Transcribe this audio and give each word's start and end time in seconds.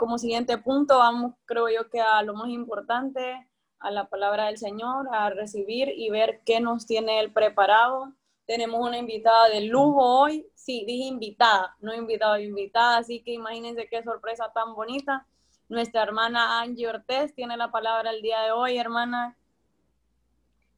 como 0.00 0.16
siguiente 0.16 0.56
punto, 0.56 0.96
vamos, 0.96 1.34
creo 1.44 1.68
yo 1.68 1.90
que 1.90 2.00
a 2.00 2.22
lo 2.22 2.32
más 2.32 2.48
importante, 2.48 3.46
a 3.78 3.90
la 3.90 4.08
palabra 4.08 4.46
del 4.46 4.56
Señor, 4.56 5.06
a 5.12 5.28
recibir 5.28 5.92
y 5.94 6.08
ver 6.08 6.40
qué 6.46 6.58
nos 6.58 6.86
tiene 6.86 7.20
Él 7.20 7.30
preparado. 7.34 8.10
Tenemos 8.46 8.80
una 8.80 8.96
invitada 8.96 9.50
de 9.50 9.60
lujo 9.60 10.22
hoy, 10.22 10.46
sí, 10.54 10.84
dije 10.86 11.04
invitada, 11.04 11.76
no 11.80 11.94
invitado, 11.94 12.38
invitada, 12.38 12.96
así 12.96 13.20
que 13.20 13.32
imagínense 13.32 13.88
qué 13.88 14.02
sorpresa 14.02 14.50
tan 14.54 14.74
bonita. 14.74 15.26
Nuestra 15.68 16.02
hermana 16.02 16.62
Angie 16.62 16.88
Ortez 16.88 17.34
tiene 17.34 17.58
la 17.58 17.70
palabra 17.70 18.10
el 18.10 18.22
día 18.22 18.40
de 18.40 18.52
hoy, 18.52 18.78
hermana. 18.78 19.36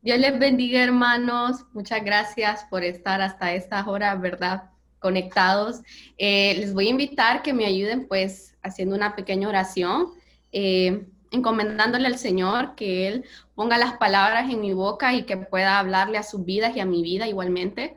Dios 0.00 0.18
les 0.18 0.36
bendiga, 0.36 0.82
hermanos. 0.82 1.64
Muchas 1.74 2.04
gracias 2.04 2.64
por 2.64 2.82
estar 2.82 3.20
hasta 3.20 3.52
esta 3.52 3.88
hora, 3.88 4.16
¿verdad? 4.16 4.71
Conectados. 5.02 5.82
Eh, 6.16 6.54
les 6.58 6.72
voy 6.72 6.86
a 6.86 6.90
invitar 6.90 7.42
que 7.42 7.52
me 7.52 7.66
ayuden, 7.66 8.06
pues, 8.08 8.54
haciendo 8.62 8.96
una 8.96 9.14
pequeña 9.16 9.48
oración. 9.48 10.06
Eh, 10.52 11.06
encomendándole 11.32 12.06
al 12.06 12.18
Señor 12.18 12.74
que 12.76 13.08
Él 13.08 13.24
ponga 13.54 13.78
las 13.78 13.94
palabras 13.94 14.50
en 14.50 14.60
mi 14.60 14.74
boca 14.74 15.14
y 15.14 15.24
que 15.24 15.36
pueda 15.36 15.78
hablarle 15.78 16.18
a 16.18 16.22
sus 16.22 16.44
vidas 16.44 16.76
y 16.76 16.80
a 16.80 16.86
mi 16.86 17.02
vida 17.02 17.26
igualmente. 17.26 17.96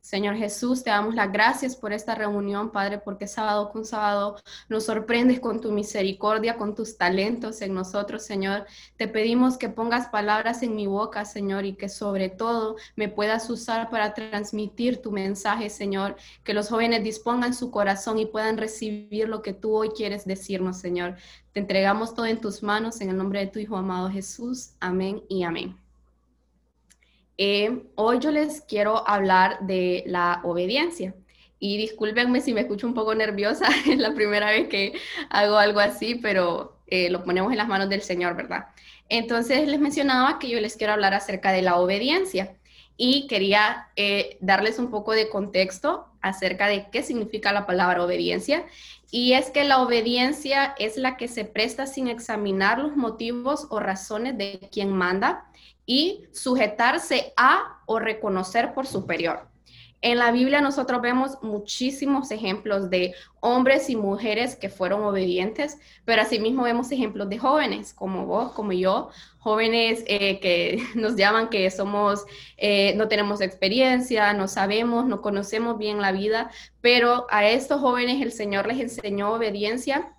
Señor 0.00 0.36
Jesús, 0.36 0.82
te 0.82 0.90
damos 0.90 1.14
las 1.14 1.30
gracias 1.30 1.76
por 1.76 1.92
esta 1.92 2.14
reunión, 2.14 2.70
Padre, 2.70 2.98
porque 2.98 3.26
sábado 3.26 3.70
con 3.70 3.84
sábado 3.84 4.36
nos 4.68 4.84
sorprendes 4.84 5.40
con 5.40 5.60
tu 5.60 5.72
misericordia, 5.72 6.56
con 6.56 6.74
tus 6.74 6.96
talentos 6.96 7.60
en 7.60 7.74
nosotros, 7.74 8.24
Señor. 8.24 8.66
Te 8.96 9.08
pedimos 9.08 9.58
que 9.58 9.68
pongas 9.68 10.08
palabras 10.08 10.62
en 10.62 10.74
mi 10.74 10.86
boca, 10.86 11.24
Señor, 11.24 11.64
y 11.64 11.74
que 11.74 11.88
sobre 11.88 12.28
todo 12.28 12.76
me 12.96 13.08
puedas 13.08 13.48
usar 13.50 13.90
para 13.90 14.14
transmitir 14.14 15.02
tu 15.02 15.12
mensaje, 15.12 15.70
Señor. 15.70 16.16
Que 16.44 16.54
los 16.54 16.68
jóvenes 16.68 17.04
dispongan 17.04 17.54
su 17.54 17.70
corazón 17.70 18.18
y 18.18 18.26
puedan 18.26 18.56
recibir 18.58 19.28
lo 19.28 19.42
que 19.42 19.52
tú 19.52 19.74
hoy 19.76 19.90
quieres 19.90 20.24
decirnos, 20.24 20.78
Señor. 20.78 21.16
Te 21.52 21.60
entregamos 21.60 22.14
todo 22.14 22.26
en 22.26 22.40
tus 22.40 22.62
manos, 22.62 23.00
en 23.00 23.10
el 23.10 23.16
nombre 23.16 23.40
de 23.40 23.46
tu 23.48 23.58
Hijo 23.58 23.76
amado 23.76 24.10
Jesús. 24.10 24.74
Amén 24.80 25.22
y 25.28 25.42
amén. 25.42 25.79
Eh, 27.42 27.84
hoy 27.94 28.18
yo 28.18 28.30
les 28.30 28.60
quiero 28.60 29.08
hablar 29.08 29.60
de 29.60 30.04
la 30.06 30.42
obediencia. 30.44 31.14
Y 31.58 31.78
discúlpenme 31.78 32.42
si 32.42 32.52
me 32.52 32.60
escucho 32.60 32.86
un 32.86 32.92
poco 32.92 33.14
nerviosa, 33.14 33.66
es 33.88 33.96
la 33.96 34.12
primera 34.12 34.50
vez 34.50 34.68
que 34.68 34.92
hago 35.30 35.56
algo 35.56 35.80
así, 35.80 36.16
pero 36.16 36.76
eh, 36.86 37.08
lo 37.08 37.24
ponemos 37.24 37.50
en 37.50 37.56
las 37.56 37.66
manos 37.66 37.88
del 37.88 38.02
Señor, 38.02 38.36
¿verdad? 38.36 38.66
Entonces 39.08 39.66
les 39.66 39.80
mencionaba 39.80 40.38
que 40.38 40.50
yo 40.50 40.60
les 40.60 40.76
quiero 40.76 40.92
hablar 40.92 41.14
acerca 41.14 41.50
de 41.50 41.62
la 41.62 41.78
obediencia 41.78 42.58
y 42.98 43.26
quería 43.26 43.88
eh, 43.96 44.36
darles 44.42 44.78
un 44.78 44.90
poco 44.90 45.12
de 45.12 45.30
contexto 45.30 46.08
acerca 46.20 46.66
de 46.66 46.90
qué 46.90 47.02
significa 47.02 47.54
la 47.54 47.64
palabra 47.64 48.04
obediencia. 48.04 48.66
Y 49.10 49.32
es 49.32 49.50
que 49.50 49.64
la 49.64 49.80
obediencia 49.80 50.74
es 50.78 50.98
la 50.98 51.16
que 51.16 51.26
se 51.26 51.46
presta 51.46 51.86
sin 51.86 52.06
examinar 52.06 52.80
los 52.80 52.96
motivos 52.96 53.66
o 53.70 53.80
razones 53.80 54.36
de 54.36 54.60
quien 54.70 54.92
manda 54.92 55.46
y 55.90 56.22
sujetarse 56.30 57.32
a 57.36 57.80
o 57.84 57.98
reconocer 57.98 58.74
por 58.74 58.86
superior. 58.86 59.48
En 60.00 60.18
la 60.18 60.30
Biblia 60.30 60.60
nosotros 60.60 61.02
vemos 61.02 61.42
muchísimos 61.42 62.30
ejemplos 62.30 62.90
de 62.90 63.12
hombres 63.40 63.90
y 63.90 63.96
mujeres 63.96 64.54
que 64.54 64.68
fueron 64.68 65.02
obedientes, 65.02 65.78
pero 66.04 66.22
asimismo 66.22 66.62
vemos 66.62 66.92
ejemplos 66.92 67.28
de 67.28 67.38
jóvenes 67.38 67.92
como 67.92 68.24
vos, 68.24 68.52
como 68.52 68.70
yo, 68.70 69.10
jóvenes 69.40 70.04
eh, 70.06 70.38
que 70.38 70.80
nos 70.94 71.16
llaman 71.16 71.48
que 71.48 71.68
somos, 71.72 72.24
eh, 72.56 72.94
no 72.94 73.08
tenemos 73.08 73.40
experiencia, 73.40 74.32
no 74.32 74.46
sabemos, 74.46 75.06
no 75.06 75.20
conocemos 75.20 75.76
bien 75.76 76.00
la 76.00 76.12
vida, 76.12 76.52
pero 76.80 77.26
a 77.30 77.48
estos 77.48 77.80
jóvenes 77.80 78.22
el 78.22 78.30
Señor 78.30 78.68
les 78.68 78.78
enseñó 78.78 79.32
obediencia 79.32 80.14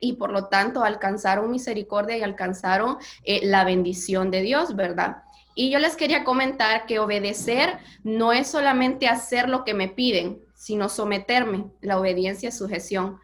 y 0.00 0.14
por 0.14 0.30
lo 0.30 0.46
tanto 0.46 0.84
alcanzaron 0.84 1.50
misericordia 1.50 2.16
y 2.16 2.22
alcanzaron 2.22 2.98
eh, 3.24 3.40
la 3.44 3.64
bendición 3.64 4.30
de 4.30 4.42
Dios, 4.42 4.76
¿verdad? 4.76 5.22
Y 5.54 5.70
yo 5.70 5.80
les 5.80 5.96
quería 5.96 6.22
comentar 6.22 6.86
que 6.86 7.00
obedecer 7.00 7.78
no 8.04 8.32
es 8.32 8.46
solamente 8.46 9.08
hacer 9.08 9.48
lo 9.48 9.64
que 9.64 9.74
me 9.74 9.88
piden, 9.88 10.38
sino 10.54 10.88
someterme. 10.88 11.66
La 11.80 11.98
obediencia 11.98 12.50
es 12.50 12.58
sujeción. 12.58 13.18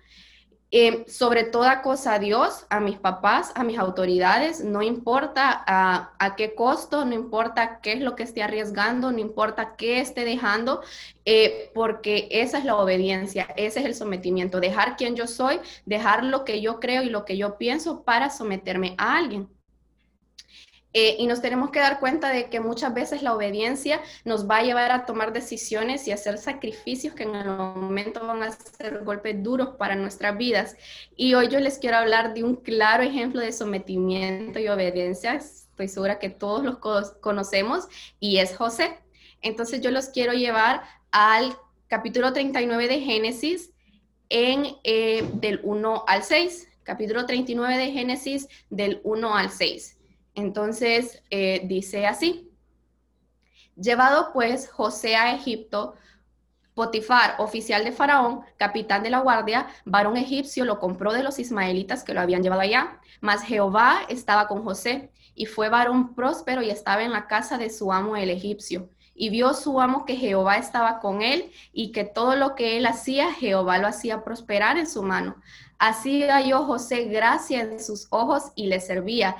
Eh, 0.77 1.05
sobre 1.07 1.45
toda 1.45 1.83
cosa 1.83 2.15
a 2.15 2.19
Dios, 2.19 2.67
a 2.69 2.81
mis 2.81 2.99
papás, 2.99 3.53
a 3.55 3.62
mis 3.62 3.79
autoridades, 3.79 4.65
no 4.65 4.83
importa 4.83 5.62
a, 5.69 6.35
qué 6.37 6.57
costo, 6.57 7.05
no 7.05 7.15
importa 7.15 7.79
qué 7.81 7.93
es 7.93 8.01
lo 8.01 8.17
que 8.17 8.25
esté 8.25 8.43
arriesgando, 8.43 9.12
no 9.12 9.21
importa 9.21 9.77
qué 9.77 10.01
esté 10.01 10.25
dejando, 10.25 10.83
eh, 11.27 11.71
porque 11.75 12.27
esa 12.33 12.59
es 12.59 12.65
la 12.65 12.75
obediencia, 12.77 13.47
ese 13.57 13.79
es 13.79 13.87
el 13.87 13.95
sometimiento, 13.95 14.59
dejar 14.59 14.97
quien 14.97 15.15
yo 15.15 15.29
soy, 15.29 15.61
dejar 15.87 16.25
lo 16.25 16.45
que 16.45 16.61
yo 16.61 16.81
creo 16.81 17.05
y 17.05 17.09
lo 17.09 17.25
que 17.25 17.37
yo 17.37 17.56
pienso 17.56 18.03
para 18.03 18.29
someterme 18.29 18.97
a 18.99 19.17
alguien. 19.17 19.54
Eh, 20.97 21.16
y 21.19 21.27
nos 21.27 21.43
tenemos 21.43 21.71
que 21.71 21.81
dar 21.81 21.99
cuenta 21.99 22.28
de 22.28 22.49
que 22.49 22.60
muchas 22.60 22.94
veces 22.94 23.22
la 23.22 23.34
obediencia 23.34 24.00
nos 24.25 24.49
va 24.49 24.59
a 24.59 24.62
llevar 24.62 24.93
a 24.93 25.06
tomar 25.06 25.32
decisiones 25.32 26.06
y 26.06 26.12
hacer 26.12 26.38
sacrificios 26.38 27.15
que 27.15 27.25
en 27.25 27.34
el 27.34 27.49
momento 27.49 28.25
van 28.25 28.44
a 28.44 28.53
ser 28.53 29.03
golpes 29.03 29.43
duros 29.43 29.71
para 29.77 29.97
nuestras 29.97 30.38
vidas. 30.38 30.77
Y 31.16 31.34
hoy 31.34 31.49
yo 31.49 31.59
les 31.59 31.78
quiero 31.78 31.97
hablar 31.97 32.32
de 32.32 32.44
un 32.44 32.55
claro 32.55 33.03
ejemplo 33.03 33.41
de 33.41 33.50
sometimiento 33.50 34.60
y 34.60 34.69
obediencia. 34.69 35.34
Estoy 35.34 35.88
segura 35.88 36.21
que 36.21 36.31
todos 36.31 36.62
los 36.62 36.78
conocemos 37.21 37.88
y 38.21 38.38
es 38.38 38.56
José. 38.56 39.00
Entonces 39.43 39.81
yo 39.81 39.91
los 39.91 40.11
quiero 40.11 40.32
llevar 40.32 40.84
al 41.11 41.56
capítulo 41.88 42.32
39 42.32 42.87
de 42.87 43.00
Génesis 43.00 43.72
en 44.28 44.76
eh, 44.84 45.28
del 45.34 45.59
1 45.65 46.05
al 46.06 46.22
6. 46.22 46.69
Capítulo 46.84 47.26
39 47.26 47.78
de 47.78 47.91
Génesis 47.91 48.47
del 48.71 49.00
1 49.03 49.34
al 49.34 49.50
6. 49.50 49.94
Entonces 50.34 51.22
eh, 51.31 51.62
dice 51.65 52.06
así, 52.06 52.50
llevado 53.77 54.33
pues 54.33 54.71
José 54.71 55.17
a 55.17 55.34
Egipto, 55.34 55.95
Potifar, 56.75 57.37
oficial 57.39 57.84
de 57.84 57.93
Faraón, 57.93 58.41
capitán 58.56 59.05
de 59.05 59.11
la 59.11 59.21
guardia, 59.21 59.69
varón 59.84 60.17
egipcio, 60.17 60.65
lo 60.65 60.81
compró 60.81 61.12
de 61.12 61.23
los 61.23 61.39
ismaelitas 61.39 62.03
que 62.03 62.15
lo 62.15 62.21
habían 62.21 62.43
llevado 62.43 62.62
allá, 62.62 63.00
mas 63.21 63.44
Jehová 63.44 64.00
estaba 64.09 64.49
con 64.49 64.65
José, 64.65 65.12
y 65.34 65.47
fue 65.47 65.69
varón 65.69 66.15
próspero 66.15 66.62
y 66.62 66.71
estaba 66.71 67.03
en 67.03 67.12
la 67.12 67.27
casa 67.27 67.59
de 67.59 67.71
su 67.71 67.93
amo 67.93 68.17
el 68.17 68.31
egipcio. 68.31 68.89
Y 69.17 69.31
vio 69.31 69.55
su 69.55 69.81
amo 69.81 70.05
que 70.05 70.17
Jehová 70.17 70.56
estaba 70.56 70.99
con 70.99 71.23
él 71.23 71.53
y 71.73 71.93
que 71.93 72.05
todo 72.05 72.34
lo 72.34 72.56
que 72.56 72.77
él 72.77 72.87
hacía, 72.87 73.33
Jehová 73.33 73.78
lo 73.78 73.87
hacía 73.87 74.25
prosperar 74.25 74.77
en 74.77 74.89
su 74.89 75.03
mano. 75.03 75.37
Así 75.78 76.23
halló 76.25 76.65
José 76.65 77.05
gracia 77.05 77.61
en 77.61 77.78
sus 77.78 78.09
ojos 78.11 78.50
y 78.56 78.67
le 78.67 78.81
servía 78.81 79.37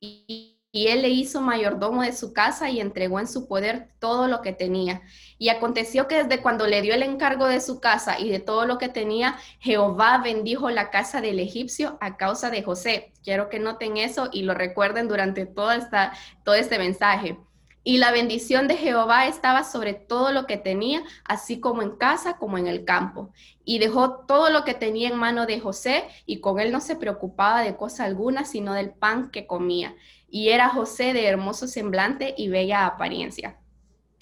y, 0.00 0.56
él 0.72 1.02
le 1.02 1.08
hizo 1.08 1.40
mayordomo 1.40 2.02
de 2.02 2.12
su 2.12 2.32
casa 2.32 2.70
y 2.70 2.80
entregó 2.80 3.18
en 3.18 3.26
su 3.26 3.48
poder 3.48 3.88
todo 3.98 4.28
lo 4.28 4.40
que 4.40 4.52
tenía. 4.52 5.02
Y 5.36 5.48
aconteció 5.48 6.06
que 6.06 6.22
desde 6.22 6.40
cuando 6.42 6.68
le 6.68 6.80
dio 6.80 6.94
el 6.94 7.02
encargo 7.02 7.46
de 7.46 7.60
su 7.60 7.80
casa 7.80 8.20
y 8.20 8.30
de 8.30 8.38
todo 8.38 8.66
lo 8.66 8.78
que 8.78 8.88
tenía, 8.88 9.36
Jehová 9.58 10.18
bendijo 10.18 10.70
la 10.70 10.90
casa 10.90 11.20
del 11.20 11.40
egipcio 11.40 11.98
a 12.00 12.16
causa 12.16 12.50
de 12.50 12.62
José. 12.62 13.12
Quiero 13.24 13.48
que 13.48 13.58
noten 13.58 13.96
eso 13.96 14.28
y 14.32 14.42
lo 14.42 14.54
recuerden 14.54 15.08
durante 15.08 15.44
toda 15.44 15.74
esta, 15.74 16.12
todo 16.44 16.54
este 16.54 16.78
mensaje. 16.78 17.36
Y 17.82 17.98
la 17.98 18.12
bendición 18.12 18.68
de 18.68 18.76
Jehová 18.76 19.26
estaba 19.26 19.64
sobre 19.64 19.94
todo 19.94 20.32
lo 20.32 20.46
que 20.46 20.58
tenía, 20.58 21.02
así 21.24 21.60
como 21.60 21.82
en 21.82 21.92
casa 21.96 22.36
como 22.36 22.58
en 22.58 22.66
el 22.66 22.84
campo. 22.84 23.32
Y 23.64 23.78
dejó 23.78 24.26
todo 24.26 24.50
lo 24.50 24.64
que 24.64 24.74
tenía 24.74 25.08
en 25.08 25.16
mano 25.16 25.46
de 25.46 25.60
José, 25.60 26.04
y 26.26 26.40
con 26.40 26.60
él 26.60 26.72
no 26.72 26.80
se 26.80 26.96
preocupaba 26.96 27.62
de 27.62 27.76
cosa 27.76 28.04
alguna, 28.04 28.44
sino 28.44 28.74
del 28.74 28.90
pan 28.90 29.30
que 29.30 29.46
comía. 29.46 29.94
Y 30.28 30.50
era 30.50 30.68
José 30.68 31.12
de 31.12 31.26
hermoso 31.26 31.66
semblante 31.66 32.34
y 32.36 32.48
bella 32.48 32.86
apariencia. 32.86 33.56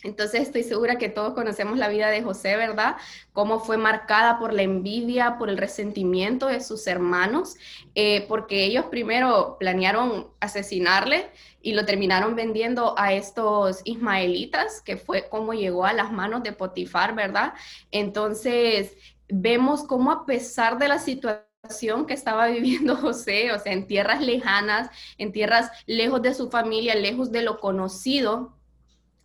Entonces 0.04 0.42
estoy 0.42 0.62
segura 0.62 0.96
que 0.96 1.08
todos 1.08 1.34
conocemos 1.34 1.76
la 1.76 1.88
vida 1.88 2.08
de 2.08 2.22
José, 2.22 2.56
¿verdad? 2.56 2.96
Cómo 3.32 3.58
fue 3.58 3.78
marcada 3.78 4.38
por 4.38 4.52
la 4.52 4.62
envidia, 4.62 5.38
por 5.38 5.48
el 5.48 5.58
resentimiento 5.58 6.46
de 6.46 6.60
sus 6.60 6.86
hermanos, 6.86 7.56
eh, 7.96 8.24
porque 8.28 8.64
ellos 8.64 8.84
primero 8.86 9.56
planearon 9.58 10.28
asesinarle 10.38 11.28
y 11.68 11.74
lo 11.74 11.84
terminaron 11.84 12.34
vendiendo 12.34 12.94
a 12.96 13.12
estos 13.12 13.82
ismaelitas, 13.84 14.80
que 14.80 14.96
fue 14.96 15.28
como 15.28 15.52
llegó 15.52 15.84
a 15.84 15.92
las 15.92 16.10
manos 16.10 16.42
de 16.42 16.54
Potifar, 16.54 17.14
¿verdad? 17.14 17.52
Entonces 17.90 18.96
vemos 19.28 19.84
cómo 19.84 20.10
a 20.10 20.24
pesar 20.24 20.78
de 20.78 20.88
la 20.88 20.98
situación 20.98 22.06
que 22.06 22.14
estaba 22.14 22.46
viviendo 22.56 22.96
José, 22.96 23.52
o 23.52 23.58
sea, 23.58 23.74
en 23.74 23.86
tierras 23.86 24.22
lejanas, 24.22 24.88
en 25.18 25.30
tierras 25.30 25.70
lejos 25.84 26.22
de 26.22 26.32
su 26.32 26.48
familia, 26.48 26.94
lejos 26.94 27.30
de 27.32 27.42
lo 27.42 27.60
conocido, 27.60 28.56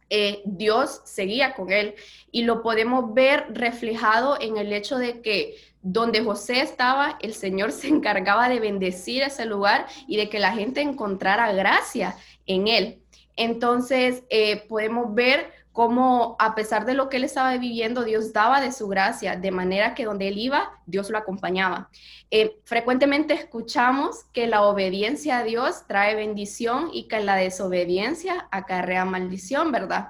eh, 0.09 0.41
Dios 0.43 0.99
seguía 1.05 1.53
con 1.53 1.71
él. 1.71 1.95
Y 2.29 2.43
lo 2.43 2.61
podemos 2.61 3.13
ver 3.13 3.45
reflejado 3.51 4.37
en 4.41 4.57
el 4.57 4.73
hecho 4.73 4.97
de 4.97 5.21
que 5.21 5.55
donde 5.81 6.23
José 6.23 6.61
estaba, 6.61 7.17
el 7.21 7.33
Señor 7.33 7.71
se 7.79 7.89
encargaba 7.89 8.49
de 8.49 8.59
bendecir 8.59 9.21
ese 9.21 9.45
lugar 9.45 9.87
y 10.07 10.17
de 10.17 10.29
que 10.29 10.39
la 10.39 10.53
gente 10.53 10.81
encontrara 10.81 11.51
gracia 11.53 12.15
en 12.45 12.67
él. 12.67 12.99
Entonces, 13.35 14.23
eh, 14.29 14.65
podemos 14.67 15.13
ver 15.13 15.51
cómo 15.71 16.35
a 16.37 16.53
pesar 16.53 16.85
de 16.85 16.93
lo 16.93 17.09
que 17.09 17.17
él 17.17 17.23
estaba 17.23 17.57
viviendo, 17.57 18.03
Dios 18.03 18.31
daba 18.31 18.61
de 18.61 18.71
su 18.71 18.87
gracia, 18.87 19.35
de 19.35 19.49
manera 19.49 19.95
que 19.95 20.05
donde 20.05 20.27
él 20.27 20.37
iba, 20.37 20.71
Dios 20.85 21.09
lo 21.09 21.17
acompañaba. 21.17 21.89
Eh, 22.29 22.59
frecuentemente 22.63 23.33
escuchamos 23.33 24.23
que 24.33 24.45
la 24.45 24.61
obediencia 24.61 25.39
a 25.39 25.43
Dios 25.43 25.85
trae 25.87 26.15
bendición 26.15 26.89
y 26.93 27.07
que 27.07 27.19
la 27.21 27.35
desobediencia 27.35 28.47
acarrea 28.51 29.03
maldición, 29.03 29.71
¿verdad? 29.71 30.09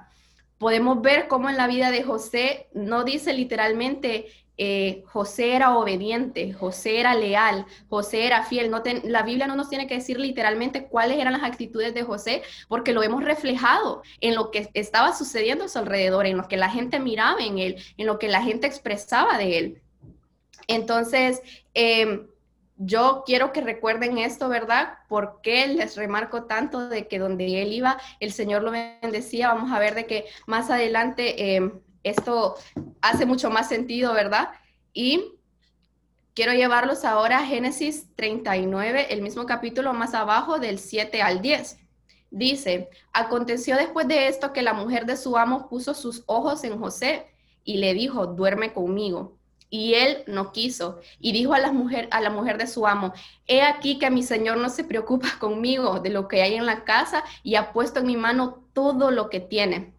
Podemos 0.58 1.00
ver 1.00 1.28
cómo 1.28 1.48
en 1.48 1.56
la 1.56 1.66
vida 1.66 1.90
de 1.90 2.02
José 2.02 2.68
no 2.74 3.04
dice 3.04 3.32
literalmente 3.32 4.26
eh, 4.56 5.02
José 5.06 5.54
era 5.54 5.76
obediente, 5.76 6.52
José 6.52 7.00
era 7.00 7.14
leal, 7.14 7.66
José 7.88 8.26
era 8.26 8.44
fiel. 8.44 8.70
No 8.70 8.82
la 9.04 9.22
Biblia 9.22 9.46
no 9.46 9.56
nos 9.56 9.68
tiene 9.68 9.86
que 9.86 9.96
decir 9.96 10.18
literalmente 10.20 10.86
cuáles 10.86 11.18
eran 11.18 11.32
las 11.32 11.42
actitudes 11.42 11.94
de 11.94 12.04
José, 12.04 12.42
porque 12.68 12.92
lo 12.92 13.02
hemos 13.02 13.24
reflejado 13.24 14.02
en 14.20 14.34
lo 14.34 14.50
que 14.50 14.70
estaba 14.74 15.14
sucediendo 15.14 15.64
a 15.64 15.68
su 15.68 15.78
alrededor, 15.78 16.26
en 16.26 16.36
lo 16.36 16.46
que 16.46 16.56
la 16.56 16.70
gente 16.70 17.00
miraba 17.00 17.42
en 17.42 17.58
él, 17.58 17.76
en 17.96 18.06
lo 18.06 18.18
que 18.18 18.28
la 18.28 18.42
gente 18.42 18.66
expresaba 18.66 19.38
de 19.38 19.58
él. 19.58 19.82
Entonces, 20.68 21.42
em, 21.74 22.26
yo 22.76 23.22
quiero 23.26 23.52
que 23.52 23.60
recuerden 23.60 24.18
esto, 24.18 24.48
¿verdad? 24.48 24.94
Porque 25.08 25.66
les 25.68 25.96
remarco 25.96 26.44
tanto 26.44 26.88
de 26.88 27.06
que 27.06 27.18
donde 27.18 27.62
él 27.62 27.72
iba, 27.72 27.98
el 28.20 28.32
Señor 28.32 28.62
lo 28.62 28.70
bendecía. 28.72 29.52
Vamos 29.52 29.72
a 29.72 29.78
ver 29.78 29.94
de 29.94 30.06
que 30.06 30.26
más 30.46 30.70
adelante 30.70 31.56
em, 31.56 31.80
esto 32.04 32.54
hace 33.00 33.26
mucho 33.26 33.50
más 33.50 33.68
sentido, 33.68 34.14
¿verdad? 34.14 34.50
Y 34.92 35.32
quiero 36.34 36.52
llevarlos 36.52 37.04
ahora 37.04 37.38
a 37.38 37.46
Génesis 37.46 38.14
39, 38.16 39.08
el 39.10 39.22
mismo 39.22 39.46
capítulo 39.46 39.92
más 39.92 40.14
abajo 40.14 40.58
del 40.58 40.78
7 40.78 41.22
al 41.22 41.40
10. 41.40 41.78
Dice, 42.30 42.90
aconteció 43.12 43.76
después 43.76 44.08
de 44.08 44.28
esto 44.28 44.52
que 44.52 44.62
la 44.62 44.74
mujer 44.74 45.06
de 45.06 45.16
su 45.16 45.36
amo 45.36 45.68
puso 45.68 45.94
sus 45.94 46.24
ojos 46.26 46.64
en 46.64 46.78
José 46.78 47.26
y 47.64 47.78
le 47.78 47.94
dijo, 47.94 48.26
duerme 48.26 48.72
conmigo. 48.72 49.38
Y 49.70 49.94
él 49.94 50.22
no 50.26 50.52
quiso 50.52 51.00
y 51.18 51.32
dijo 51.32 51.54
a 51.54 51.58
la 51.58 51.72
mujer, 51.72 52.08
a 52.10 52.20
la 52.20 52.30
mujer 52.30 52.58
de 52.58 52.66
su 52.66 52.86
amo, 52.86 53.12
he 53.46 53.62
aquí 53.62 53.98
que 53.98 54.10
mi 54.10 54.22
señor 54.22 54.58
no 54.58 54.68
se 54.68 54.84
preocupa 54.84 55.28
conmigo 55.40 56.00
de 56.00 56.10
lo 56.10 56.28
que 56.28 56.42
hay 56.42 56.54
en 56.54 56.66
la 56.66 56.84
casa 56.84 57.24
y 57.42 57.54
ha 57.54 57.72
puesto 57.72 58.00
en 58.00 58.06
mi 58.06 58.16
mano 58.16 58.64
todo 58.72 59.10
lo 59.10 59.30
que 59.30 59.40
tiene. 59.40 59.93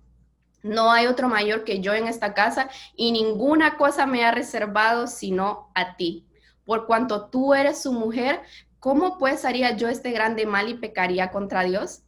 No 0.65 0.91
hay 0.91 1.05
otro 1.05 1.29
mayor 1.29 1.63
que 1.63 1.79
yo 1.79 1.93
en 1.93 2.07
esta 2.07 2.33
casa 2.33 2.69
y 2.95 3.11
ninguna 3.11 3.77
cosa 3.77 4.07
me 4.07 4.25
ha 4.25 4.31
reservado 4.31 5.05
sino 5.05 5.69
a 5.75 5.95
ti. 5.95 6.25
Por 6.65 6.87
cuanto 6.87 7.27
tú 7.27 7.53
eres 7.53 7.83
su 7.83 7.93
mujer, 7.93 8.41
¿cómo 8.79 9.19
pues 9.19 9.45
haría 9.45 9.77
yo 9.77 9.89
este 9.89 10.09
grande 10.09 10.47
mal 10.47 10.67
y 10.67 10.73
pecaría 10.73 11.29
contra 11.29 11.61
Dios? 11.61 12.01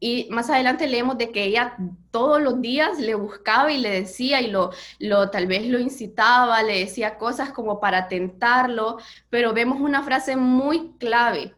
Y 0.00 0.28
más 0.30 0.50
adelante 0.50 0.86
leemos 0.86 1.16
de 1.16 1.30
que 1.30 1.44
ella 1.44 1.78
todos 2.10 2.42
los 2.42 2.60
días 2.60 2.98
le 2.98 3.14
buscaba 3.14 3.72
y 3.72 3.78
le 3.78 3.88
decía 3.88 4.42
y 4.42 4.48
lo, 4.50 4.70
lo 4.98 5.30
tal 5.30 5.46
vez 5.46 5.66
lo 5.66 5.78
incitaba, 5.78 6.62
le 6.62 6.80
decía 6.80 7.16
cosas 7.16 7.52
como 7.52 7.80
para 7.80 8.06
tentarlo, 8.08 8.98
pero 9.30 9.54
vemos 9.54 9.80
una 9.80 10.02
frase 10.02 10.36
muy 10.36 10.92
clave. 10.98 11.54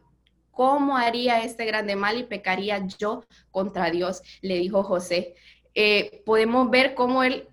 ¿Cómo 0.51 0.95
haría 0.95 1.43
este 1.43 1.65
grande 1.65 1.97
mal 1.97 2.17
y 2.17 2.23
pecaría 2.23 2.87
yo 2.97 3.25
contra 3.51 3.91
Dios? 3.91 4.21
Le 4.41 4.55
dijo 4.55 4.81
José. 4.81 5.35
Eh, 5.79 6.23
podemos 6.25 6.71
ver 6.71 6.95
cómo 6.95 7.21
él, 7.21 7.47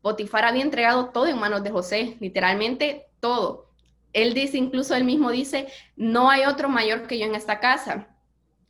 Potifar 0.00 0.46
había 0.46 0.62
entregado 0.62 1.10
todo 1.10 1.26
en 1.26 1.38
manos 1.38 1.62
de 1.62 1.70
José, 1.70 2.16
literalmente 2.20 3.04
todo. 3.20 3.66
Él 4.14 4.32
dice, 4.32 4.56
incluso 4.56 4.94
él 4.94 5.04
mismo 5.04 5.30
dice, 5.30 5.68
no 5.94 6.30
hay 6.30 6.46
otro 6.46 6.70
mayor 6.70 7.06
que 7.06 7.18
yo 7.18 7.26
en 7.26 7.34
esta 7.34 7.60
casa. 7.60 8.15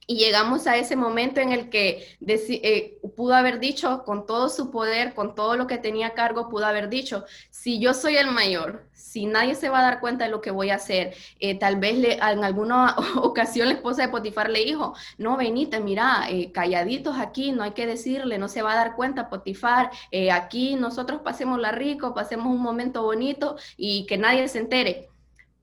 Y 0.08 0.19
llegamos 0.19 0.69
a 0.69 0.76
ese 0.76 0.94
momento 0.94 1.41
en 1.41 1.50
el 1.50 1.69
que 1.69 2.17
eh, 2.20 2.99
pudo 3.17 3.35
haber 3.35 3.58
dicho, 3.58 4.05
con 4.05 4.25
todo 4.25 4.49
su 4.49 4.70
poder, 4.70 5.14
con 5.14 5.35
todo 5.35 5.56
lo 5.56 5.67
que 5.67 5.79
tenía 5.79 6.08
a 6.08 6.14
cargo, 6.14 6.49
pudo 6.49 6.64
haber 6.67 6.88
dicho, 6.88 7.25
si 7.50 7.81
yo 7.81 7.93
soy 7.93 8.17
el 8.17 8.31
mayor, 8.31 8.87
si 8.93 9.26
nadie 9.26 9.56
se 9.56 9.69
va 9.69 9.81
a 9.81 9.82
dar 9.82 10.00
cuenta 10.00 10.25
de 10.25 10.31
lo 10.31 10.41
que 10.41 10.53
voy 10.53 10.70
a 10.70 10.76
hacer, 10.76 11.14
eh, 11.41 11.58
tal 11.58 11.76
vez 11.76 11.99
le, 11.99 12.14
en 12.14 12.44
alguna 12.44 12.94
ocasión 13.17 13.67
la 13.69 13.75
esposa 13.75 14.03
de 14.03 14.08
Potifar 14.11 14.49
le 14.49 14.64
dijo, 14.64 14.94
no, 15.19 15.37
venite, 15.37 15.81
mira, 15.81 16.26
eh, 16.31 16.52
calladitos 16.52 17.19
aquí, 17.19 17.50
no 17.50 17.64
hay 17.64 17.73
que 17.73 17.87
decirle, 17.88 18.38
no 18.38 18.47
se 18.47 18.62
va 18.62 18.75
a 18.75 18.76
dar 18.76 18.94
cuenta 18.94 19.29
Potifar, 19.29 19.91
aquí 20.32 20.76
nosotros 20.76 21.23
pasemos 21.23 21.59
la 21.59 21.73
rico, 21.73 22.14
pasemos 22.14 22.47
un 22.47 22.62
momento 22.62 23.02
bonito 23.02 23.56
y 23.76 24.06
que 24.06 24.19
nadie 24.19 24.47
se 24.47 24.59
entere. 24.61 25.09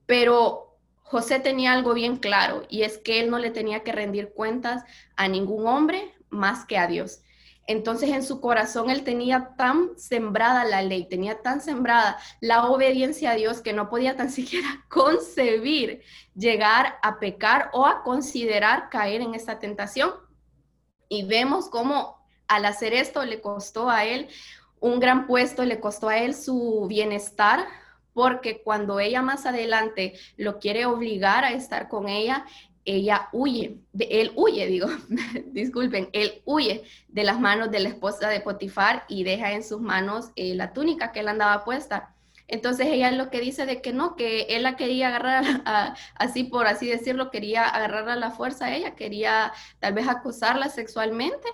Pero 0.05 0.72
José 1.03 1.39
tenía 1.39 1.73
algo 1.73 1.93
bien 1.93 2.17
claro 2.17 2.63
y 2.69 2.81
es 2.81 2.97
que 2.97 3.19
él 3.19 3.29
no 3.29 3.37
le 3.37 3.51
tenía 3.51 3.83
que 3.83 3.91
rendir 3.91 4.33
cuentas 4.33 4.83
a 5.15 5.27
ningún 5.27 5.67
hombre 5.67 6.13
más 6.29 6.65
que 6.65 6.77
a 6.77 6.87
Dios. 6.87 7.21
Entonces 7.65 8.09
en 8.09 8.23
su 8.23 8.41
corazón 8.41 8.89
él 8.89 9.03
tenía 9.03 9.53
tan 9.57 9.97
sembrada 9.97 10.65
la 10.65 10.81
ley, 10.81 11.07
tenía 11.07 11.41
tan 11.41 11.61
sembrada 11.61 12.17
la 12.41 12.65
obediencia 12.65 13.31
a 13.31 13.35
Dios 13.35 13.61
que 13.61 13.73
no 13.73 13.89
podía 13.89 14.17
tan 14.17 14.29
siquiera 14.31 14.85
concebir 14.89 16.01
llegar 16.35 16.97
a 17.01 17.19
pecar 17.19 17.69
o 17.73 17.85
a 17.85 18.03
considerar 18.03 18.89
caer 18.89 19.21
en 19.21 19.33
esta 19.35 19.59
tentación. 19.59 20.11
Y 21.07 21.25
vemos 21.25 21.69
cómo 21.69 22.17
al 22.47 22.65
hacer 22.65 22.93
esto 22.93 23.23
le 23.23 23.39
costó 23.39 23.89
a 23.89 24.05
él 24.05 24.27
un 24.79 24.99
gran 24.99 25.27
puesto, 25.27 25.63
le 25.63 25.79
costó 25.79 26.09
a 26.09 26.17
él 26.17 26.35
su 26.35 26.87
bienestar, 26.89 27.65
porque 28.13 28.61
cuando 28.61 28.99
ella 28.99 29.21
más 29.21 29.45
adelante 29.45 30.13
lo 30.37 30.59
quiere 30.59 30.85
obligar 30.85 31.43
a 31.43 31.53
estar 31.53 31.89
con 31.89 32.07
ella, 32.07 32.45
ella 32.85 33.29
huye, 33.31 33.77
de, 33.93 34.05
él 34.11 34.31
huye, 34.35 34.67
digo, 34.67 34.87
disculpen, 35.47 36.09
él 36.13 36.41
huye 36.45 36.83
de 37.07 37.23
las 37.23 37.39
manos 37.39 37.71
de 37.71 37.79
la 37.79 37.89
esposa 37.89 38.29
de 38.29 38.41
Potifar 38.41 39.05
y 39.07 39.23
deja 39.23 39.53
en 39.53 39.63
sus 39.63 39.81
manos 39.81 40.31
eh, 40.35 40.53
la 40.55 40.73
túnica 40.73 41.11
que 41.11 41.21
él 41.21 41.27
andaba 41.29 41.63
puesta. 41.63 42.13
Entonces 42.47 42.87
ella 42.87 43.11
lo 43.11 43.29
que 43.29 43.39
dice 43.39 43.65
de 43.65 43.81
que 43.81 43.93
no, 43.93 44.15
que 44.15 44.41
él 44.49 44.63
la 44.63 44.75
quería 44.75 45.07
agarrar, 45.07 45.43
así 46.15 46.43
por 46.43 46.67
así 46.67 46.87
decirlo, 46.87 47.31
quería 47.31 47.65
agarrar 47.65 48.09
a 48.09 48.15
la 48.15 48.31
fuerza 48.31 48.65
a 48.65 48.75
ella, 48.75 48.95
quería 48.95 49.53
tal 49.79 49.93
vez 49.93 50.07
acosarla 50.07 50.69
sexualmente. 50.69 51.47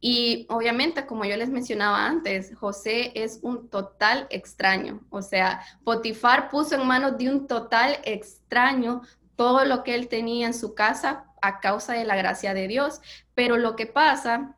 Y 0.00 0.46
obviamente, 0.50 1.06
como 1.06 1.24
yo 1.24 1.36
les 1.36 1.48
mencionaba 1.48 2.06
antes, 2.06 2.56
José 2.56 3.12
es 3.14 3.38
un 3.42 3.68
total 3.68 4.26
extraño. 4.30 5.00
O 5.10 5.22
sea, 5.22 5.62
Potifar 5.84 6.50
puso 6.50 6.74
en 6.74 6.86
manos 6.86 7.16
de 7.18 7.30
un 7.30 7.46
total 7.46 7.98
extraño 8.04 9.02
todo 9.36 9.64
lo 9.64 9.84
que 9.84 9.94
él 9.94 10.08
tenía 10.08 10.48
en 10.48 10.54
su 10.54 10.74
casa 10.74 11.26
a 11.40 11.60
causa 11.60 11.92
de 11.92 12.04
la 12.04 12.16
gracia 12.16 12.52
de 12.52 12.66
Dios. 12.66 13.00
Pero 13.34 13.56
lo 13.58 13.76
que 13.76 13.86
pasa 13.86 14.56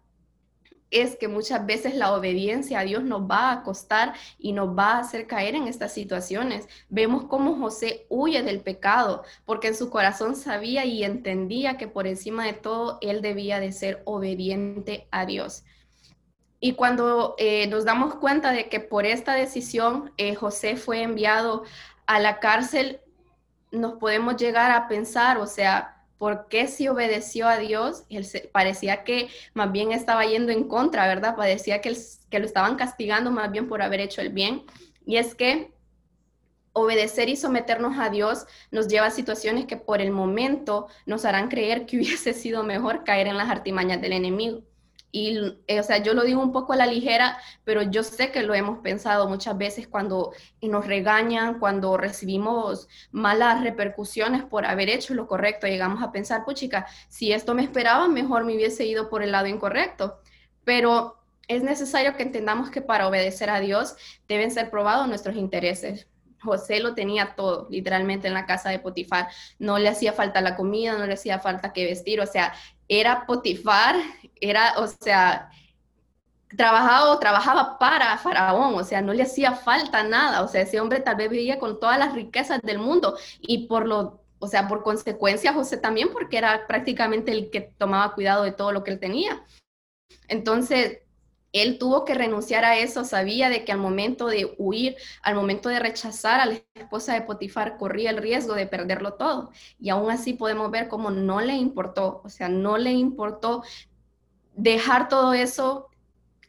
es 0.95 1.17
que 1.17 1.29
muchas 1.29 1.67
veces 1.67 1.97
la 1.97 2.15
obediencia 2.15 2.79
a 2.79 2.85
Dios 2.85 3.03
nos 3.03 3.23
va 3.23 3.51
a 3.51 3.63
costar 3.63 4.15
y 4.39 4.53
nos 4.53 4.79
va 4.79 4.93
a 4.93 4.99
hacer 5.01 5.27
caer 5.27 5.57
en 5.57 5.67
estas 5.67 5.93
situaciones. 5.93 6.69
Vemos 6.89 7.25
cómo 7.25 7.57
José 7.57 8.07
huye 8.09 8.43
del 8.43 8.61
pecado 8.61 9.25
porque 9.45 9.69
en 9.69 9.75
su 9.75 9.91
corazón 9.91 10.37
sabía 10.37 10.85
y 10.85 11.03
entendía 11.05 11.77
que 11.77 11.89
por 11.89 12.07
encima 12.07 12.47
de 12.47 12.53
todo 12.53 12.99
él 13.01 13.23
debía 13.23 13.59
de 13.59 13.73
ser 13.73 14.03
obediente 14.05 15.09
a 15.11 15.27
Dios. 15.27 15.65
Y 16.61 16.73
cuando 16.73 17.35
eh, 17.39 17.67
nos 17.67 17.85
damos 17.85 18.15
cuenta 18.15 18.53
de 18.53 18.69
que 18.69 18.81
por 18.81 19.05
esta 19.05 19.35
decisión 19.35 20.13
eh, 20.17 20.35
José 20.35 20.77
fue 20.77 21.03
enviado 21.03 21.65
a 22.07 22.21
la 22.21 22.39
cárcel, 22.39 23.01
nos 23.71 23.95
podemos 23.95 24.37
llegar 24.37 24.71
a 24.71 24.89
pensar, 24.89 25.39
o 25.39 25.47
sea, 25.47 25.94
¿Por 26.19 26.49
qué 26.49 26.69
si 26.69 26.89
obedeció 26.89 27.49
a 27.49 27.59
Dios? 27.59 28.05
Él 28.09 28.27
parecía 28.53 29.05
que 29.05 29.29
más 29.53 29.73
bien 29.73 29.93
estaba 29.93 30.25
yendo 30.25 30.53
en 30.53 30.65
contra, 30.69 31.07
¿verdad? 31.07 31.37
Parecía 31.37 31.81
que, 31.81 31.97
que 32.31 32.39
lo 32.39 32.47
estaban 32.47 32.77
castigando 32.77 33.31
más 33.31 33.51
bien 33.51 33.69
por 33.69 33.83
haber 33.83 34.01
hecho 34.01 34.21
el 34.21 34.31
bien. 34.31 34.63
Y 35.07 35.17
es 35.17 35.35
que 35.35 35.75
obedecer 36.73 37.29
y 37.29 37.37
someternos 37.37 37.99
a 37.99 38.11
Dios 38.11 38.47
nos 38.71 38.89
lleva 38.89 39.07
a 39.07 39.11
situaciones 39.11 39.65
que 39.65 39.77
por 39.77 40.01
el 40.01 40.11
momento 40.11 40.89
nos 41.07 41.25
harán 41.25 41.49
creer 41.49 41.87
que 41.87 41.97
hubiese 41.99 42.35
sido 42.35 42.63
mejor 42.63 43.05
caer 43.05 43.27
en 43.27 43.39
las 43.39 43.49
artimañas 43.49 44.01
del 44.01 44.13
enemigo. 44.13 44.63
Y, 45.17 45.39
eh, 45.69 45.79
o 45.79 45.83
sea, 45.85 45.99
yo 45.99 46.13
lo 46.13 46.25
digo 46.25 46.43
un 46.43 46.51
poco 46.51 46.73
a 46.73 46.77
la 46.77 46.87
ligera, 46.87 47.39
pero 47.63 47.83
yo 47.83 48.03
sé 48.03 48.33
que 48.33 48.43
lo 48.43 48.53
hemos 48.53 48.81
pensado 48.81 49.29
muchas 49.29 49.57
veces 49.57 49.87
cuando 49.87 50.33
nos 50.61 50.89
regañan, 50.89 51.61
cuando 51.61 51.97
recibimos 51.97 52.89
malas 53.13 53.63
repercusiones 53.63 54.43
por 54.43 54.67
haber 54.67 54.89
hecho 54.91 55.15
lo 55.15 55.29
correcto. 55.29 55.69
Llegamos 55.69 56.03
a 56.03 56.11
pensar, 56.11 56.45
pues 56.45 56.59
chica, 56.59 56.89
si 57.09 57.33
esto 57.33 57.55
me 57.55 57.63
esperaba, 57.63 58.09
mejor 58.09 58.43
me 58.45 58.57
hubiese 58.57 58.87
ido 58.87 59.09
por 59.09 59.23
el 59.23 59.31
lado 59.31 59.47
incorrecto. 59.47 60.19
Pero 60.65 61.23
es 61.47 61.63
necesario 61.63 62.17
que 62.17 62.25
entendamos 62.25 62.71
que 62.71 62.83
para 62.83 63.07
obedecer 63.07 63.51
a 63.51 63.61
Dios 63.61 63.95
deben 64.27 64.51
ser 64.51 64.69
probados 64.69 65.07
nuestros 65.07 65.37
intereses. 65.37 66.09
José 66.45 66.81
lo 66.81 66.95
tenía 66.95 67.35
todo, 67.35 67.67
literalmente 67.71 68.29
en 68.29 68.35
la 68.35 68.47
casa 68.47 68.71
de 68.71 68.79
Potifar. 68.79 69.29
No 69.59 69.79
le 69.79 69.89
hacía 69.89 70.13
falta 70.13 70.41
la 70.41 70.57
comida, 70.57 70.97
no 70.97 71.07
le 71.07 71.15
hacía 71.15 71.39
falta 71.39 71.73
que 71.73 71.87
vestir, 71.87 72.21
o 72.21 72.27
sea, 72.27 72.55
era 72.89 73.27
Potifar, 73.27 73.97
era, 74.41 74.75
o 74.79 74.87
sea, 74.87 75.51
trabajaba 76.57 77.11
o 77.13 77.19
trabajaba 77.19 77.79
para 77.79 78.17
Faraón, 78.19 78.75
o 78.75 78.85
sea, 78.85 79.03
no 79.03 79.13
le 79.13 79.23
hacía 79.23 79.53
falta 79.53 80.05
nada, 80.05 80.43
o 80.43 80.49
sea, 80.49 80.63
ese 80.63 80.81
hombre 80.81 81.01
tal 81.01 81.17
vez 81.17 81.31
vivía 81.31 81.59
con 81.59 81.81
todas 81.81 81.99
las 81.99 82.15
riquezas 82.15 82.61
del 82.63 82.79
mundo 82.79 83.17
y 83.41 83.67
por 83.67 83.87
lo, 83.87 84.23
o 84.39 84.47
sea, 84.47 84.69
por 84.69 84.83
consecuencia 84.83 85.53
José 85.53 85.79
también, 85.79 86.11
porque 86.13 86.39
era 86.39 86.67
prácticamente 86.67 87.33
el 87.33 87.51
que 87.51 87.61
tomaba 87.61 88.15
cuidado 88.15 88.45
de 88.45 88.53
todo 88.53 88.73
lo 88.73 88.85
que 88.85 88.93
él 88.93 89.01
tenía. 89.01 89.45
Entonces, 90.29 91.01
él 91.55 91.79
tuvo 91.79 92.05
que 92.05 92.15
renunciar 92.15 92.65
a 92.65 92.77
eso, 92.77 93.05
sabía 93.05 93.49
de 93.49 93.65
que 93.65 93.71
al 93.71 93.79
momento 93.79 94.27
de 94.27 94.55
huir, 94.59 94.97
al 95.23 95.37
momento 95.37 95.69
de 95.69 95.79
rechazar 95.79 96.41
a 96.41 96.47
la 96.47 96.61
esposa 96.75 97.15
de 97.15 97.23
Potifar, 97.23 97.77
corría 97.79 98.11
el 98.11 98.17
riesgo 98.17 98.55
de 98.55 98.67
perderlo 98.67 99.15
todo. 99.15 99.53
Y 99.79 99.89
aún 99.91 100.11
así 100.11 100.33
podemos 100.33 100.73
ver 100.73 100.89
cómo 100.89 101.13
no 101.13 101.41
le 101.41 101.55
importó, 101.55 102.21
o 102.25 102.29
sea, 102.29 102.49
no 102.49 102.77
le 102.77 102.91
importó 102.91 103.63
dejar 104.53 105.09
todo 105.09 105.33
eso, 105.33 105.89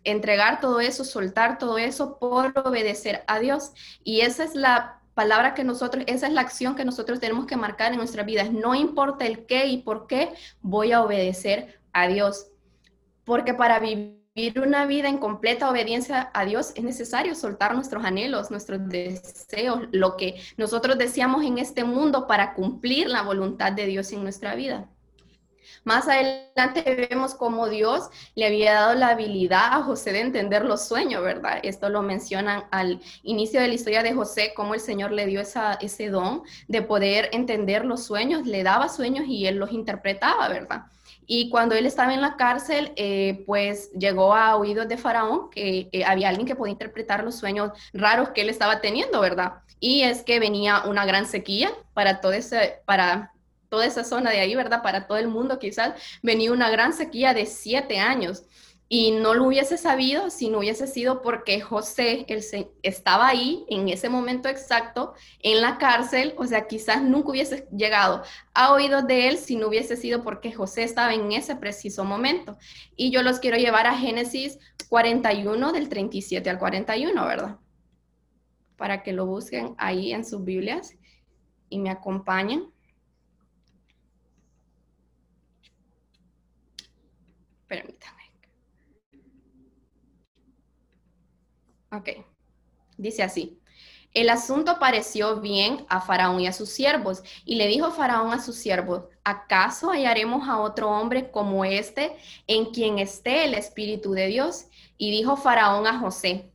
entregar 0.04 0.60
todo 0.60 0.80
eso, 0.80 1.06
soltar 1.06 1.60
todo 1.60 1.78
eso 1.78 2.18
por 2.18 2.58
obedecer 2.58 3.24
a 3.28 3.38
Dios. 3.38 3.74
Y 4.04 4.22
esa 4.22 4.44
es 4.44 4.56
la 4.56 5.02
palabra 5.14 5.54
que 5.54 5.64
nosotros, 5.64 6.04
esa 6.08 6.26
es 6.26 6.34
la 6.34 6.42
acción 6.42 6.76
que 6.76 6.84
nosotros 6.84 7.20
tenemos 7.20 7.46
que 7.46 7.58
marcar 7.58 7.92
en 7.92 8.00
nuestras 8.00 8.26
vidas. 8.26 8.52
No 8.52 8.74
importa 8.74 9.28
el 9.28 9.46
qué 9.46 9.68
y 9.68 9.84
por 9.84 10.08
qué, 10.08 10.34
voy 10.62 10.94
a 10.94 11.04
obedecer 11.04 11.80
a 11.94 12.08
Dios. 12.08 12.48
Porque 13.24 13.54
para 13.54 13.80
vivir 13.80 14.25
vivir 14.36 14.60
una 14.60 14.86
vida 14.86 15.08
en 15.08 15.18
completa 15.18 15.70
obediencia 15.70 16.30
a 16.34 16.44
Dios 16.44 16.74
es 16.76 16.84
necesario 16.84 17.36
soltar 17.36 17.74
nuestros 17.74 18.04
anhelos, 18.04 18.52
nuestros 18.52 18.86
deseos, 18.90 19.84
lo 19.94 20.18
que 20.18 20.42
nosotros 20.58 20.98
deseamos 20.98 21.46
en 21.46 21.58
este 21.58 21.86
mundo 21.86 22.28
para 22.28 22.54
cumplir 22.54 23.08
la 23.08 23.22
voluntad 23.22 23.72
de 23.72 23.86
Dios 23.86 24.12
en 24.12 24.24
nuestra 24.24 24.56
vida. 24.56 24.90
Más 25.86 26.10
adelante 26.10 27.08
vemos 27.10 27.34
cómo 27.34 27.70
Dios 27.70 28.10
le 28.36 28.48
había 28.48 28.74
dado 28.74 28.96
la 28.96 29.10
habilidad 29.10 29.70
a 29.72 29.84
José 29.84 30.12
de 30.12 30.20
entender 30.20 30.66
los 30.66 30.86
sueños, 30.86 31.24
¿verdad? 31.24 31.60
Esto 31.64 31.88
lo 31.88 32.02
mencionan 32.02 32.66
al 32.72 33.00
inicio 33.24 33.62
de 33.62 33.70
la 33.70 33.74
historia 33.74 34.04
de 34.04 34.14
José, 34.14 34.52
cómo 34.54 34.74
el 34.74 34.82
Señor 34.82 35.14
le 35.14 35.28
dio 35.28 35.40
ese 35.40 36.10
don 36.10 36.44
de 36.68 36.82
poder 36.82 37.30
entender 37.32 37.86
los 37.86 38.04
sueños, 38.04 38.46
le 38.46 38.64
daba 38.64 38.90
sueños 38.90 39.28
y 39.28 39.48
él 39.48 39.56
los 39.56 39.72
interpretaba, 39.72 40.50
¿verdad? 40.50 40.88
Y 41.28 41.50
cuando 41.50 41.76
él 41.76 41.86
estaba 41.86 42.14
en 42.14 42.22
la 42.22 42.36
cárcel, 42.36 42.94
eh, 42.96 43.44
pues 43.46 43.92
llegó 43.92 44.34
a 44.34 44.56
oídos 44.56 44.88
de 44.88 44.98
Faraón 44.98 45.50
que 45.50 45.90
había 46.06 46.30
alguien 46.30 46.48
que 46.48 46.56
podía 46.56 46.74
interpretar 46.74 47.24
los 47.24 47.36
sueños 47.36 47.72
raros 47.94 48.30
que 48.30 48.42
él 48.42 48.50
estaba 48.50 48.82
teniendo, 48.82 49.20
¿verdad? 49.22 49.54
Y 49.80 50.02
es 50.02 50.24
que 50.24 50.40
venía 50.40 50.84
una 50.86 51.06
gran 51.06 51.26
sequía 51.26 51.72
para, 51.94 52.22
todo 52.22 52.34
ese, 52.34 52.80
para 52.86 53.34
toda 53.70 53.86
esa 53.86 54.04
zona 54.04 54.32
de 54.32 54.40
ahí, 54.40 54.56
¿verdad? 54.56 54.82
Para 54.82 55.08
todo 55.08 55.18
el 55.18 55.28
mundo 55.28 55.60
quizás 55.60 55.94
venía 56.22 56.52
una 56.52 56.70
gran 56.70 56.94
sequía 56.94 57.34
de 57.34 57.46
siete 57.46 58.00
años. 58.00 58.44
Y 58.88 59.12
no 59.12 59.34
lo 59.34 59.46
hubiese 59.46 59.78
sabido 59.78 60.30
si 60.30 60.50
no 60.50 60.60
hubiese 60.60 60.86
sido 60.86 61.24
porque 61.24 61.60
José 61.60 62.24
él 62.28 62.44
estaba 62.84 63.28
ahí 63.28 63.66
en 63.68 63.90
ese 63.90 64.10
momento 64.10 64.48
exacto 64.48 65.16
en 65.40 65.62
la 65.62 65.80
cárcel, 65.80 66.36
o 66.38 66.46
sea, 66.46 66.68
quizás 66.68 67.02
nunca 67.02 67.30
hubiese 67.30 67.68
llegado 67.76 68.22
a 68.54 68.72
oídos 68.72 69.08
de 69.08 69.28
él 69.28 69.38
si 69.38 69.56
no 69.56 69.70
hubiese 69.70 69.98
sido 69.98 70.24
porque 70.24 70.54
José 70.54 70.84
estaba 70.84 71.16
en 71.16 71.32
ese 71.32 71.56
preciso 71.56 72.04
momento. 72.04 72.58
Y 72.96 73.10
yo 73.10 73.24
los 73.24 73.40
quiero 73.40 73.58
llevar 73.58 73.88
a 73.88 73.98
Génesis 73.98 74.60
41 74.90 75.72
del 75.72 75.90
37 75.90 76.48
al 76.48 76.60
41, 76.60 77.26
¿verdad? 77.26 77.60
Para 78.78 79.02
que 79.02 79.14
lo 79.14 79.26
busquen 79.26 79.74
ahí 79.78 80.14
en 80.14 80.24
sus 80.24 80.44
Biblias 80.44 80.96
y 81.70 81.80
me 81.80 81.90
acompañen. 81.90 82.72
Permítanme. 87.68 88.15
Ok, 91.98 92.10
dice 92.98 93.24
así. 93.24 93.60
El 94.14 94.30
asunto 94.30 94.80
pareció 94.80 95.42
bien 95.42 95.86
a 95.90 96.00
Faraón 96.00 96.40
y 96.40 96.48
a 96.48 96.54
sus 96.54 96.70
siervos, 96.70 97.22
y 97.44 97.56
le 97.56 97.68
dijo 97.68 97.92
Faraón 97.92 98.32
a 98.32 98.42
sus 98.42 98.56
siervos, 98.56 99.04
¿acaso 99.26 99.92
hallaremos 99.92 100.48
a 100.48 100.60
otro 100.60 100.90
hombre 100.90 101.32
como 101.32 101.66
este 101.66 102.16
en 102.48 102.66
quien 102.72 102.98
esté 102.98 103.44
el 103.44 103.54
Espíritu 103.54 104.14
de 104.14 104.28
Dios? 104.28 104.68
Y 104.98 105.12
dijo 105.12 105.36
Faraón 105.36 105.86
a 105.86 106.00
José, 106.00 106.50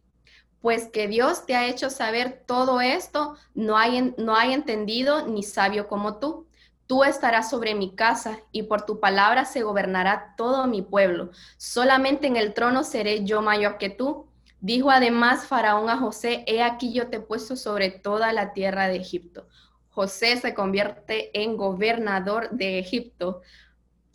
pues 0.63 0.89
que 0.89 1.07
Dios 1.07 1.45
te 1.45 1.55
ha 1.55 1.69
hecho 1.69 1.91
saber 1.91 2.45
todo 2.47 2.81
esto, 2.81 3.37
no 3.55 3.77
hay, 3.77 4.15
no 4.17 4.37
hay 4.37 4.55
entendido 4.55 5.27
ni 5.27 5.43
sabio 5.43 5.87
como 5.87 6.17
tú. 6.17 6.47
Tú 6.87 7.05
estarás 7.05 7.51
sobre 7.51 7.75
mi 7.75 7.95
casa 7.95 8.41
y 8.53 8.65
por 8.65 8.87
tu 8.87 9.01
palabra 9.01 9.45
se 9.45 9.63
gobernará 9.63 10.35
todo 10.37 10.67
mi 10.67 10.83
pueblo. 10.83 11.31
Solamente 11.57 12.27
en 12.27 12.37
el 12.37 12.53
trono 12.53 12.85
seré 12.85 13.25
yo 13.25 13.43
mayor 13.43 13.79
que 13.79 13.91
tú 13.91 14.30
Dijo 14.61 14.91
además 14.91 15.47
Faraón 15.47 15.89
a 15.89 15.97
José, 15.97 16.45
he 16.47 16.63
aquí 16.63 16.93
yo 16.93 17.09
te 17.09 17.17
he 17.17 17.21
puesto 17.21 17.57
sobre 17.57 17.91
toda 17.91 18.33
la 18.33 18.53
tierra 18.53 18.89
de 18.89 18.97
Egipto. 18.97 19.49
José 19.89 20.37
se 20.37 20.55
convierte 20.55 21.31
en 21.41 21.57
gobernador 21.57 22.51
de 22.51 22.79
Egipto. 22.79 23.41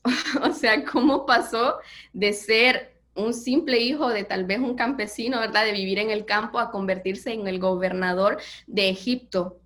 o 0.43 0.51
sea, 0.51 0.85
¿cómo 0.85 1.25
pasó 1.25 1.79
de 2.13 2.33
ser 2.33 2.95
un 3.15 3.33
simple 3.33 3.79
hijo 3.79 4.09
de 4.09 4.23
tal 4.23 4.45
vez 4.45 4.59
un 4.59 4.75
campesino, 4.75 5.39
¿verdad? 5.39 5.65
De 5.65 5.71
vivir 5.71 5.99
en 5.99 6.11
el 6.11 6.25
campo 6.25 6.59
a 6.59 6.69
convertirse 6.69 7.33
en 7.33 7.47
el 7.47 7.59
gobernador 7.59 8.37
de 8.67 8.89
Egipto. 8.89 9.59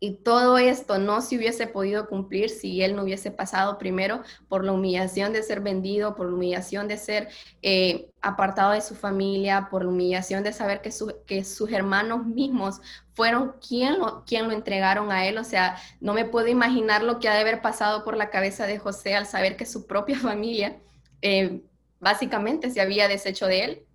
Y 0.00 0.14
todo 0.22 0.58
esto 0.58 0.98
no 0.98 1.20
se 1.20 1.36
hubiese 1.36 1.66
podido 1.66 2.06
cumplir 2.06 2.50
si 2.50 2.82
él 2.82 2.94
no 2.94 3.02
hubiese 3.02 3.32
pasado 3.32 3.78
primero 3.78 4.22
por 4.48 4.64
la 4.64 4.70
humillación 4.70 5.32
de 5.32 5.42
ser 5.42 5.60
vendido, 5.60 6.14
por 6.14 6.28
la 6.28 6.34
humillación 6.34 6.86
de 6.86 6.96
ser 6.96 7.28
eh, 7.62 8.08
apartado 8.22 8.72
de 8.72 8.80
su 8.80 8.94
familia, 8.94 9.68
por 9.70 9.82
la 9.82 9.90
humillación 9.90 10.44
de 10.44 10.52
saber 10.52 10.82
que, 10.82 10.90
que 11.26 11.42
sus 11.42 11.72
hermanos 11.72 12.26
mismos 12.26 12.80
fueron 13.14 13.56
quien 13.66 13.98
lo, 13.98 14.24
quien 14.24 14.46
lo 14.46 14.52
entregaron 14.52 15.10
a 15.10 15.26
él. 15.26 15.36
O 15.38 15.44
sea, 15.44 15.76
no 16.00 16.14
me 16.14 16.24
puedo 16.24 16.46
imaginar 16.46 17.02
lo 17.02 17.18
que 17.18 17.28
ha 17.28 17.34
de 17.34 17.40
haber 17.40 17.60
pasado 17.60 18.04
por 18.04 18.16
la 18.16 18.30
cabeza 18.30 18.66
de 18.66 18.78
José 18.78 19.16
al 19.16 19.26
saber 19.26 19.56
que 19.56 19.66
su 19.66 19.88
propia 19.88 20.18
familia 20.20 20.78
eh, 21.22 21.62
básicamente 21.98 22.70
se 22.70 22.80
había 22.80 23.08
deshecho 23.08 23.46
de 23.46 23.64
él. 23.64 23.86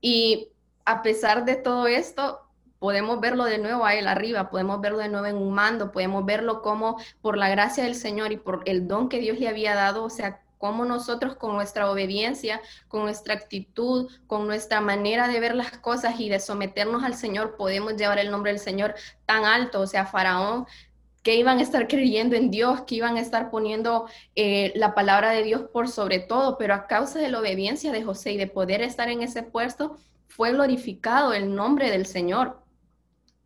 Y 0.00 0.48
a 0.86 1.02
pesar 1.02 1.44
de 1.44 1.56
todo 1.56 1.86
esto, 1.88 2.45
podemos 2.86 3.18
verlo 3.18 3.46
de 3.46 3.58
nuevo 3.58 3.84
a 3.84 3.96
Él 3.96 4.06
arriba, 4.06 4.48
podemos 4.48 4.80
verlo 4.80 4.98
de 4.98 5.08
nuevo 5.08 5.26
en 5.26 5.34
un 5.34 5.52
mando, 5.52 5.90
podemos 5.90 6.24
verlo 6.24 6.62
como 6.62 7.00
por 7.20 7.36
la 7.36 7.48
gracia 7.48 7.82
del 7.82 7.96
Señor 7.96 8.30
y 8.30 8.36
por 8.36 8.62
el 8.64 8.86
don 8.86 9.08
que 9.08 9.18
Dios 9.18 9.40
le 9.40 9.48
había 9.48 9.74
dado, 9.74 10.04
o 10.04 10.08
sea, 10.08 10.40
como 10.56 10.84
nosotros 10.84 11.34
con 11.34 11.56
nuestra 11.56 11.90
obediencia, 11.90 12.60
con 12.86 13.02
nuestra 13.02 13.34
actitud, 13.34 14.08
con 14.28 14.46
nuestra 14.46 14.80
manera 14.80 15.26
de 15.26 15.40
ver 15.40 15.56
las 15.56 15.72
cosas 15.78 16.20
y 16.20 16.28
de 16.28 16.38
someternos 16.38 17.02
al 17.02 17.16
Señor, 17.16 17.56
podemos 17.56 17.96
llevar 17.96 18.20
el 18.20 18.30
nombre 18.30 18.52
del 18.52 18.60
Señor 18.60 18.94
tan 19.26 19.44
alto, 19.44 19.80
o 19.80 19.86
sea, 19.88 20.06
Faraón 20.06 20.64
que 21.24 21.34
iban 21.34 21.58
a 21.58 21.62
estar 21.62 21.88
creyendo 21.88 22.36
en 22.36 22.52
Dios, 22.52 22.82
que 22.82 22.94
iban 22.94 23.16
a 23.16 23.20
estar 23.20 23.50
poniendo 23.50 24.06
eh, 24.36 24.72
la 24.76 24.94
palabra 24.94 25.32
de 25.32 25.42
Dios 25.42 25.62
por 25.72 25.88
sobre 25.88 26.20
todo, 26.20 26.56
pero 26.56 26.72
a 26.72 26.86
causa 26.86 27.18
de 27.18 27.30
la 27.30 27.40
obediencia 27.40 27.90
de 27.90 28.04
José 28.04 28.30
y 28.30 28.36
de 28.36 28.46
poder 28.46 28.80
estar 28.80 29.08
en 29.08 29.22
ese 29.22 29.42
puesto, 29.42 29.96
fue 30.28 30.52
glorificado 30.52 31.32
el 31.32 31.52
nombre 31.52 31.90
del 31.90 32.06
Señor. 32.06 32.65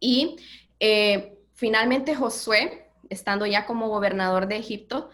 Y 0.00 0.36
eh, 0.80 1.38
finalmente 1.54 2.14
Josué, 2.14 2.90
estando 3.10 3.44
ya 3.44 3.66
como 3.66 3.88
gobernador 3.88 4.48
de 4.48 4.56
Egipto, 4.56 5.10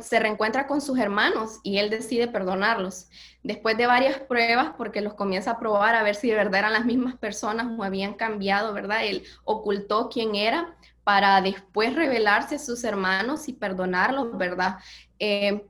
se 0.00 0.20
reencuentra 0.20 0.66
con 0.66 0.80
sus 0.80 0.98
hermanos 0.98 1.60
y 1.62 1.78
él 1.78 1.88
decide 1.88 2.28
perdonarlos. 2.28 3.08
Después 3.42 3.76
de 3.76 3.86
varias 3.86 4.18
pruebas, 4.20 4.74
porque 4.76 5.00
los 5.00 5.14
comienza 5.14 5.52
a 5.52 5.58
probar 5.58 5.94
a 5.94 6.02
ver 6.02 6.16
si 6.16 6.28
de 6.28 6.36
verdad 6.36 6.60
eran 6.60 6.72
las 6.74 6.84
mismas 6.84 7.16
personas 7.16 7.66
o 7.78 7.82
habían 7.82 8.14
cambiado, 8.14 8.72
¿verdad? 8.74 9.06
Él 9.06 9.24
ocultó 9.44 10.08
quién 10.08 10.34
era 10.34 10.76
para 11.02 11.40
después 11.40 11.94
revelarse 11.94 12.56
a 12.56 12.58
sus 12.58 12.82
hermanos 12.84 13.48
y 13.48 13.52
perdonarlos, 13.52 14.36
¿verdad? 14.36 14.78
Eh, 15.18 15.66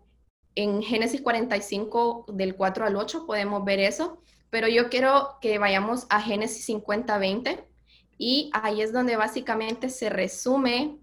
en 0.55 0.83
Génesis 0.83 1.21
45, 1.21 2.27
del 2.29 2.55
4 2.55 2.87
al 2.87 2.97
8, 2.97 3.27
podemos 3.27 3.65
ver 3.65 3.81
eso, 3.81 4.23
pero 4.51 4.69
yo 4.69 4.89
quiero 4.89 5.39
que 5.41 5.59
vayamos 5.59 6.07
a 6.11 6.21
Génesis 6.21 6.65
50, 6.67 7.19
20 7.19 7.74
y 8.19 8.51
ahí 8.53 8.83
es 8.83 8.93
donde 8.93 9.17
básicamente 9.17 9.89
se 9.89 10.11
resume 10.11 10.99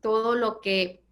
todo 0.00 0.34
lo 0.34 0.60
que 0.60 1.02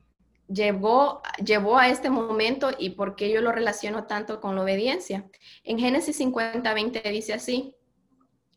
llevó, 0.48 1.22
llevó 1.44 1.78
a 1.78 1.88
este 1.88 2.10
momento 2.10 2.70
y 2.76 2.90
por 2.90 3.16
qué 3.16 3.30
yo 3.30 3.40
lo 3.40 3.52
relaciono 3.52 4.04
tanto 4.04 4.40
con 4.40 4.56
la 4.56 4.62
obediencia. 4.62 5.28
En 5.64 5.78
Génesis 5.78 6.16
50, 6.16 6.72
20 6.72 7.00
dice 7.10 7.34
así, 7.34 7.74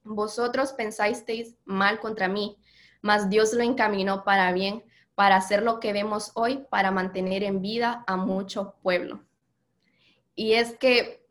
vosotros 0.03 0.73
pensasteis 0.73 1.55
mal 1.65 1.99
contra 1.99 2.27
mí, 2.27 2.57
mas 3.01 3.29
Dios 3.29 3.53
lo 3.53 3.63
encaminó 3.63 4.23
para 4.23 4.51
bien, 4.51 4.83
para 5.15 5.35
hacer 5.35 5.63
lo 5.63 5.79
que 5.79 5.93
vemos 5.93 6.31
hoy, 6.35 6.65
para 6.69 6.91
mantener 6.91 7.43
en 7.43 7.61
vida 7.61 8.03
a 8.07 8.15
mucho 8.15 8.75
pueblo. 8.81 9.23
Y 10.35 10.53
es 10.53 10.77
que 10.77 11.25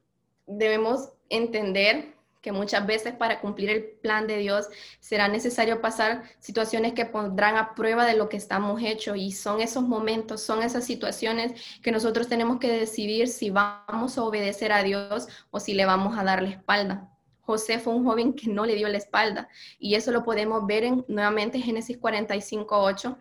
debemos 0.46 1.10
entender 1.28 2.14
que 2.40 2.52
muchas 2.52 2.86
veces 2.86 3.14
para 3.14 3.40
cumplir 3.40 3.70
el 3.70 3.84
plan 3.84 4.26
de 4.26 4.38
Dios 4.38 4.68
será 4.98 5.28
necesario 5.28 5.80
pasar 5.80 6.22
situaciones 6.38 6.94
que 6.94 7.06
pondrán 7.06 7.56
a 7.56 7.74
prueba 7.74 8.06
de 8.06 8.16
lo 8.16 8.28
que 8.28 8.36
estamos 8.36 8.80
hechos 8.82 9.16
y 9.16 9.32
son 9.32 9.60
esos 9.60 9.82
momentos, 9.82 10.42
son 10.42 10.62
esas 10.62 10.84
situaciones 10.84 11.52
que 11.82 11.92
nosotros 11.92 12.28
tenemos 12.28 12.58
que 12.58 12.72
decidir 12.72 13.28
si 13.28 13.50
vamos 13.50 14.16
a 14.16 14.24
obedecer 14.24 14.72
a 14.72 14.82
Dios 14.82 15.28
o 15.50 15.60
si 15.60 15.74
le 15.74 15.84
vamos 15.84 16.18
a 16.18 16.24
dar 16.24 16.42
la 16.42 16.50
espalda. 16.50 17.08
José 17.42 17.78
fue 17.78 17.94
un 17.94 18.04
joven 18.04 18.32
que 18.34 18.48
no 18.48 18.64
le 18.64 18.76
dio 18.76 18.88
la 18.88 18.98
espalda 18.98 19.48
y 19.78 19.94
eso 19.94 20.12
lo 20.12 20.22
podemos 20.24 20.66
ver 20.66 20.84
en 20.84 21.04
nuevamente 21.08 21.60
Génesis 21.60 21.98
45, 21.98 22.78
8 22.78 23.18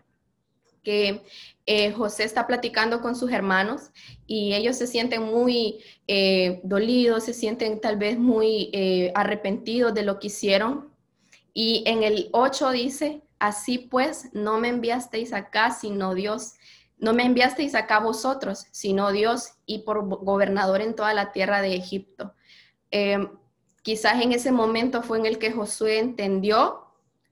que 0.82 1.22
eh, 1.66 1.92
José 1.92 2.24
está 2.24 2.46
platicando 2.46 3.00
con 3.00 3.14
sus 3.14 3.30
hermanos 3.30 3.90
y 4.26 4.54
ellos 4.54 4.76
se 4.76 4.86
sienten 4.86 5.22
muy 5.22 5.84
eh, 6.06 6.60
dolidos, 6.64 7.24
se 7.24 7.34
sienten 7.34 7.80
tal 7.80 7.96
vez 7.96 8.18
muy 8.18 8.70
eh, 8.72 9.12
arrepentidos 9.14 9.94
de 9.94 10.02
lo 10.02 10.18
que 10.18 10.28
hicieron. 10.28 10.90
Y 11.52 11.84
en 11.86 12.02
el 12.02 12.28
8 12.32 12.70
dice, 12.70 13.22
así 13.38 13.78
pues, 13.78 14.30
no 14.32 14.58
me 14.58 14.68
enviasteis 14.68 15.32
acá, 15.32 15.70
sino 15.70 16.14
Dios. 16.14 16.54
No 16.98 17.12
me 17.12 17.24
enviasteis 17.24 17.74
acá 17.74 17.98
vosotros, 17.98 18.66
sino 18.72 19.10
Dios 19.12 19.52
y 19.64 19.80
por 19.80 20.06
gobernador 20.24 20.80
en 20.80 20.94
toda 20.94 21.14
la 21.14 21.32
tierra 21.32 21.62
de 21.62 21.74
Egipto. 21.74 22.34
quizás 23.82 24.20
en 24.20 24.32
ese 24.32 24.52
momento 24.52 25.02
fue 25.02 25.18
en 25.18 25.26
el 25.26 25.38
que 25.38 25.52
Josué 25.52 25.98
entendió 25.98 26.89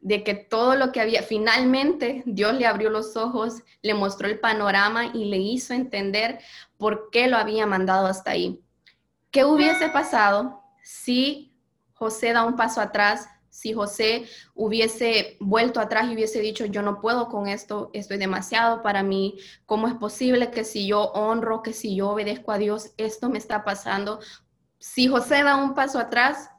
de 0.08 0.24
que 0.24 0.32
todo 0.32 0.74
lo 0.74 0.90
que 0.90 1.02
había, 1.02 1.22
finalmente 1.22 2.22
Dios 2.24 2.54
le 2.54 2.64
abrió 2.64 2.88
los 2.88 3.14
ojos, 3.14 3.62
le 3.82 3.92
mostró 3.92 4.26
el 4.26 4.40
panorama 4.40 5.10
y 5.12 5.26
le 5.26 5.36
hizo 5.36 5.74
entender 5.74 6.38
por 6.78 7.10
qué 7.10 7.28
lo 7.28 7.36
había 7.36 7.66
mandado 7.66 8.06
hasta 8.06 8.30
ahí. 8.30 8.58
¿Qué 9.30 9.44
hubiese 9.44 9.90
pasado 9.90 10.62
si 10.82 11.54
José 11.92 12.32
da 12.32 12.44
un 12.44 12.56
paso 12.56 12.80
atrás? 12.80 13.28
Si 13.50 13.74
José 13.74 14.24
hubiese 14.54 15.36
vuelto 15.40 15.78
atrás 15.78 16.06
y 16.08 16.14
hubiese 16.14 16.40
dicho, 16.40 16.64
yo 16.64 16.80
no 16.80 17.02
puedo 17.02 17.28
con 17.28 17.46
esto, 17.46 17.90
esto 17.92 18.14
es 18.14 18.20
demasiado 18.20 18.82
para 18.82 19.02
mí, 19.02 19.38
¿cómo 19.66 19.88
es 19.88 19.94
posible 19.94 20.50
que 20.50 20.64
si 20.64 20.86
yo 20.86 21.02
honro, 21.12 21.62
que 21.62 21.74
si 21.74 21.94
yo 21.94 22.08
obedezco 22.08 22.50
a 22.50 22.56
Dios, 22.56 22.94
esto 22.96 23.28
me 23.28 23.36
está 23.36 23.62
pasando? 23.62 24.20
Si 24.78 25.06
José 25.06 25.42
da 25.42 25.56
un 25.56 25.74
paso 25.74 25.98
atrás, 25.98 26.50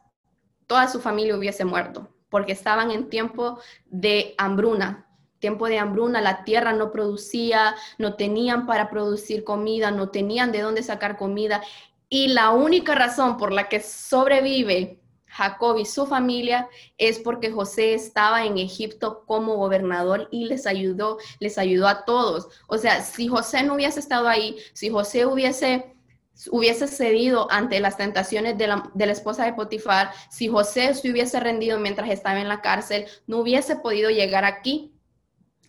toda 0.68 0.88
su 0.88 1.00
familia 1.00 1.36
hubiese 1.36 1.66
muerto 1.66 2.14
porque 2.30 2.52
estaban 2.52 2.92
en 2.92 3.10
tiempo 3.10 3.60
de 3.86 4.36
hambruna. 4.38 5.06
Tiempo 5.40 5.68
de 5.68 5.80
hambruna, 5.80 6.20
la 6.20 6.44
tierra 6.44 6.74
no 6.74 6.92
producía, 6.92 7.76
no 7.98 8.16
tenían 8.16 8.66
para 8.66 8.90
producir 8.90 9.44
comida, 9.44 9.90
no 9.90 10.10
tenían 10.10 10.52
de 10.52 10.62
dónde 10.62 10.84
sacar 10.84 11.18
comida. 11.18 11.62
Y 12.10 12.28
la 12.30 12.52
única 12.52 12.96
razón 12.96 13.38
por 13.38 13.54
la 13.54 13.70
que 13.70 13.80
sobrevive 13.80 15.00
Jacob 15.30 15.78
y 15.78 15.86
su 15.86 16.06
familia 16.08 16.68
es 16.98 17.20
porque 17.20 17.52
José 17.52 17.94
estaba 17.94 18.46
en 18.46 18.58
Egipto 18.58 19.24
como 19.26 19.56
gobernador 19.56 20.28
y 20.32 20.46
les 20.46 20.66
ayudó, 20.66 21.20
les 21.40 21.58
ayudó 21.58 21.88
a 21.88 22.04
todos. 22.04 22.50
O 22.68 22.78
sea, 22.78 23.04
si 23.04 23.28
José 23.28 23.64
no 23.64 23.76
hubiese 23.76 24.00
estado 24.00 24.28
ahí, 24.28 24.58
si 24.74 24.90
José 24.90 25.26
hubiese 25.26 25.96
hubiese 26.52 26.88
cedido 26.88 27.52
ante 27.52 27.80
las 27.80 27.98
tentaciones 27.98 28.58
de 28.58 28.68
la, 28.68 29.12
esposa 29.12 29.46
de 29.46 29.54
Potifar, 29.54 30.12
si 30.30 30.48
José 30.48 30.94
se 30.94 31.12
hubiese 31.12 31.40
rendido 31.40 31.80
mientras 31.80 32.10
estaba 32.10 32.40
en 32.40 32.48
la 32.48 32.62
cárcel, 32.62 33.06
no 33.28 33.40
hubiese 33.40 33.76
podido 33.76 34.10
llegar 34.10 34.46
aquí. 34.46 34.94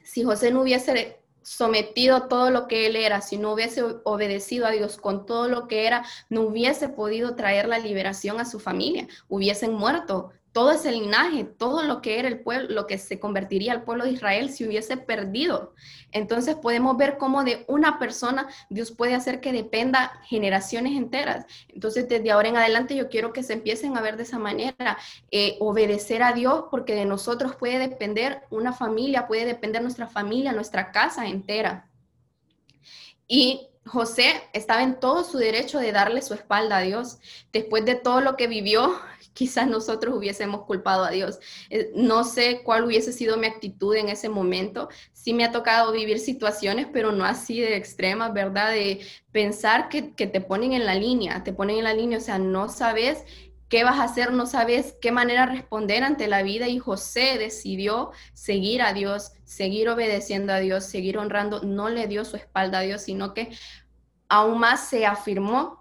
Si 0.04 0.22
José 0.22 0.50
no 0.50 0.62
hubiese 0.62 1.20
sometido 1.42 2.28
todo 2.28 2.50
lo 2.50 2.68
que 2.68 2.86
él 2.86 2.96
era, 2.96 3.20
si 3.20 3.36
no 3.36 3.52
hubiese 3.52 3.82
obedecido 4.04 4.66
a 4.66 4.70
Dios 4.70 4.96
con 4.98 5.26
todo 5.26 5.48
lo 5.48 5.66
que 5.66 5.86
era, 5.86 6.04
no 6.28 6.42
hubiese 6.42 6.88
podido 6.88 7.34
traer 7.34 7.66
la 7.66 7.78
liberación 7.78 8.40
a 8.40 8.44
su 8.44 8.60
familia, 8.60 9.08
hubiesen 9.28 9.72
muerto 9.72 10.32
todo 10.52 10.72
ese 10.72 10.90
linaje, 10.90 11.44
todo 11.44 11.84
lo 11.84 12.02
que 12.02 12.18
era 12.18 12.26
el 12.26 12.40
pueblo, 12.40 12.68
lo 12.70 12.86
que 12.86 12.98
se 12.98 13.20
convertiría 13.20 13.72
al 13.72 13.84
pueblo 13.84 14.04
de 14.04 14.10
Israel 14.10 14.50
si 14.50 14.66
hubiese 14.66 14.96
perdido. 14.96 15.74
Entonces 16.12 16.56
podemos 16.56 16.96
ver 16.96 17.18
cómo 17.18 17.44
de 17.44 17.64
una 17.68 17.98
persona 17.98 18.48
Dios 18.68 18.90
puede 18.90 19.14
hacer 19.14 19.40
que 19.40 19.52
dependa 19.52 20.20
generaciones 20.24 20.96
enteras. 20.96 21.46
Entonces 21.68 22.08
desde 22.08 22.32
ahora 22.32 22.48
en 22.48 22.56
adelante 22.56 22.96
yo 22.96 23.08
quiero 23.08 23.32
que 23.32 23.44
se 23.44 23.52
empiecen 23.52 23.96
a 23.96 24.00
ver 24.00 24.16
de 24.16 24.24
esa 24.24 24.38
manera, 24.38 24.98
eh, 25.30 25.56
obedecer 25.60 26.22
a 26.22 26.32
Dios, 26.32 26.64
porque 26.70 26.94
de 26.94 27.04
nosotros 27.04 27.54
puede 27.54 27.78
depender 27.78 28.42
una 28.50 28.72
familia, 28.72 29.28
puede 29.28 29.44
depender 29.44 29.82
nuestra 29.82 30.08
familia, 30.08 30.52
nuestra 30.52 30.90
casa 30.90 31.28
entera. 31.28 31.88
Y 33.28 33.68
José 33.86 34.42
estaba 34.52 34.82
en 34.82 34.98
todo 34.98 35.24
su 35.24 35.38
derecho 35.38 35.78
de 35.78 35.92
darle 35.92 36.22
su 36.22 36.34
espalda 36.34 36.78
a 36.78 36.82
Dios. 36.82 37.18
Después 37.52 37.84
de 37.84 37.94
todo 37.94 38.20
lo 38.20 38.36
que 38.36 38.46
vivió, 38.46 39.00
quizás 39.32 39.66
nosotros 39.66 40.14
hubiésemos 40.16 40.62
culpado 40.62 41.04
a 41.04 41.10
Dios. 41.10 41.38
Eh, 41.70 41.90
no 41.94 42.24
sé 42.24 42.62
cuál 42.62 42.84
hubiese 42.84 43.12
sido 43.12 43.36
mi 43.36 43.46
actitud 43.46 43.94
en 43.94 44.08
ese 44.08 44.28
momento. 44.28 44.88
Sí 45.12 45.34
me 45.34 45.44
ha 45.44 45.52
tocado 45.52 45.92
vivir 45.92 46.18
situaciones, 46.18 46.86
pero 46.92 47.12
no 47.12 47.24
así 47.24 47.60
de 47.60 47.76
extremas, 47.76 48.32
¿verdad? 48.32 48.72
De 48.72 49.00
pensar 49.32 49.88
que, 49.88 50.14
que 50.14 50.26
te 50.26 50.40
ponen 50.40 50.72
en 50.72 50.86
la 50.86 50.94
línea, 50.94 51.42
te 51.44 51.52
ponen 51.52 51.78
en 51.78 51.84
la 51.84 51.94
línea, 51.94 52.18
o 52.18 52.22
sea, 52.22 52.38
no 52.38 52.68
sabes 52.68 53.24
qué 53.70 53.84
vas 53.84 54.00
a 54.00 54.04
hacer, 54.04 54.32
no 54.32 54.46
sabes 54.46 54.96
qué 55.00 55.12
manera 55.12 55.46
responder 55.46 56.02
ante 56.02 56.26
la 56.26 56.42
vida 56.42 56.68
y 56.68 56.78
José 56.78 57.38
decidió 57.38 58.10
seguir 58.34 58.82
a 58.82 58.92
Dios, 58.92 59.32
seguir 59.44 59.88
obedeciendo 59.88 60.52
a 60.52 60.58
Dios, 60.58 60.84
seguir 60.84 61.18
honrando, 61.18 61.62
no 61.62 61.88
le 61.88 62.08
dio 62.08 62.24
su 62.24 62.36
espalda 62.36 62.80
a 62.80 62.82
Dios, 62.82 63.02
sino 63.02 63.32
que 63.32 63.50
aún 64.28 64.58
más 64.58 64.88
se 64.88 65.06
afirmó 65.06 65.79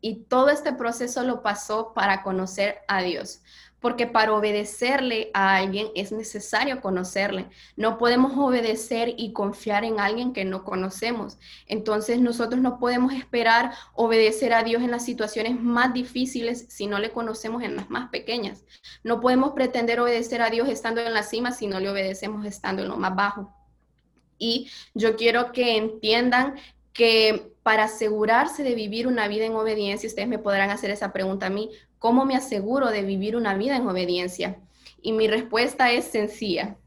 y 0.00 0.16
todo 0.24 0.50
este 0.50 0.72
proceso 0.72 1.24
lo 1.24 1.42
pasó 1.42 1.92
para 1.92 2.22
conocer 2.22 2.78
a 2.86 3.02
Dios, 3.02 3.42
porque 3.80 4.06
para 4.06 4.32
obedecerle 4.32 5.30
a 5.34 5.56
alguien 5.56 5.88
es 5.94 6.12
necesario 6.12 6.80
conocerle. 6.80 7.48
No 7.76 7.98
podemos 7.98 8.32
obedecer 8.36 9.14
y 9.16 9.32
confiar 9.32 9.84
en 9.84 10.00
alguien 10.00 10.32
que 10.32 10.44
no 10.44 10.64
conocemos. 10.64 11.38
Entonces 11.66 12.20
nosotros 12.20 12.60
no 12.60 12.78
podemos 12.78 13.12
esperar 13.12 13.72
obedecer 13.94 14.52
a 14.52 14.62
Dios 14.62 14.82
en 14.82 14.90
las 14.90 15.04
situaciones 15.04 15.60
más 15.60 15.92
difíciles 15.92 16.66
si 16.68 16.86
no 16.86 16.98
le 16.98 17.10
conocemos 17.10 17.62
en 17.62 17.76
las 17.76 17.88
más 17.90 18.10
pequeñas. 18.10 18.64
No 19.04 19.20
podemos 19.20 19.52
pretender 19.52 20.00
obedecer 20.00 20.42
a 20.42 20.50
Dios 20.50 20.68
estando 20.68 21.00
en 21.00 21.14
la 21.14 21.22
cima 21.22 21.52
si 21.52 21.66
no 21.66 21.80
le 21.80 21.90
obedecemos 21.90 22.44
estando 22.46 22.82
en 22.82 22.88
lo 22.88 22.96
más 22.96 23.14
bajo. 23.14 23.54
Y 24.38 24.70
yo 24.94 25.16
quiero 25.16 25.52
que 25.52 25.76
entiendan 25.76 26.56
que 26.92 27.52
para 27.68 27.84
asegurarse 27.84 28.62
de 28.62 28.74
vivir 28.74 29.06
una 29.06 29.28
vida 29.28 29.44
en 29.44 29.54
obediencia, 29.54 30.08
ustedes 30.08 30.26
me 30.26 30.38
podrán 30.38 30.70
hacer 30.70 30.90
esa 30.90 31.12
pregunta 31.12 31.48
a 31.48 31.50
mí, 31.50 31.68
¿cómo 31.98 32.24
me 32.24 32.34
aseguro 32.34 32.88
de 32.88 33.02
vivir 33.02 33.36
una 33.36 33.52
vida 33.52 33.76
en 33.76 33.86
obediencia? 33.86 34.56
Y 35.02 35.12
mi 35.12 35.28
respuesta 35.28 35.92
es 35.92 36.06
sencilla. 36.06 36.78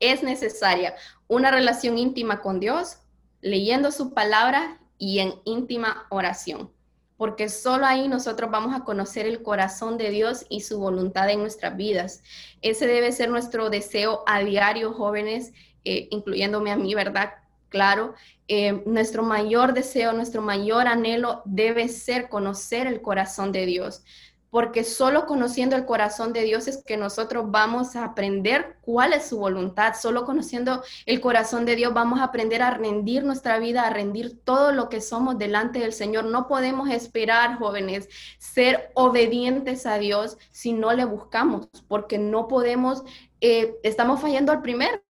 Es 0.00 0.22
necesaria 0.22 0.94
una 1.28 1.50
relación 1.50 1.96
íntima 1.96 2.42
con 2.42 2.60
Dios, 2.60 2.98
leyendo 3.40 3.90
su 3.90 4.12
palabra 4.12 4.78
y 4.98 5.20
en 5.20 5.32
íntima 5.46 6.06
oración, 6.10 6.70
porque 7.16 7.48
solo 7.48 7.86
ahí 7.86 8.06
nosotros 8.06 8.50
vamos 8.50 8.78
a 8.78 8.84
conocer 8.84 9.24
el 9.24 9.42
corazón 9.42 9.96
de 9.96 10.10
Dios 10.10 10.44
y 10.50 10.60
su 10.60 10.78
voluntad 10.78 11.30
en 11.30 11.40
nuestras 11.40 11.74
vidas. 11.74 12.22
Ese 12.60 12.86
debe 12.86 13.12
ser 13.12 13.30
nuestro 13.30 13.70
deseo 13.70 14.24
a 14.26 14.40
diario, 14.40 14.92
jóvenes, 14.92 15.54
eh, 15.86 16.06
incluyéndome 16.10 16.70
a 16.70 16.76
mí, 16.76 16.94
¿verdad? 16.94 17.32
Claro, 17.70 18.14
eh, 18.48 18.82
nuestro 18.86 19.22
mayor 19.22 19.74
deseo, 19.74 20.12
nuestro 20.12 20.40
mayor 20.40 20.88
anhelo 20.88 21.42
debe 21.44 21.88
ser 21.88 22.28
conocer 22.30 22.86
el 22.86 23.02
corazón 23.02 23.52
de 23.52 23.66
Dios, 23.66 24.02
porque 24.50 24.84
solo 24.84 25.26
conociendo 25.26 25.76
el 25.76 25.84
corazón 25.84 26.32
de 26.32 26.42
Dios 26.42 26.68
es 26.68 26.82
que 26.82 26.96
nosotros 26.96 27.50
vamos 27.50 27.96
a 27.96 28.04
aprender 28.04 28.78
cuál 28.80 29.12
es 29.12 29.28
su 29.28 29.38
voluntad. 29.38 29.94
Solo 29.94 30.24
conociendo 30.24 30.82
el 31.04 31.20
corazón 31.20 31.66
de 31.66 31.76
Dios 31.76 31.92
vamos 31.92 32.20
a 32.20 32.24
aprender 32.24 32.62
a 32.62 32.70
rendir 32.70 33.24
nuestra 33.24 33.58
vida, 33.58 33.82
a 33.82 33.90
rendir 33.90 34.40
todo 34.44 34.72
lo 34.72 34.88
que 34.88 35.02
somos 35.02 35.36
delante 35.36 35.80
del 35.80 35.92
Señor. 35.92 36.24
No 36.24 36.48
podemos 36.48 36.88
esperar, 36.88 37.58
jóvenes, 37.58 38.08
ser 38.38 38.90
obedientes 38.94 39.84
a 39.84 39.98
Dios 39.98 40.38
si 40.50 40.72
no 40.72 40.94
le 40.94 41.04
buscamos, 41.04 41.68
porque 41.86 42.16
no 42.16 42.48
podemos 42.48 43.04
eh, 43.40 43.76
estamos 43.82 44.20
fallando 44.20 44.52
al 44.52 44.62
primer, 44.62 45.02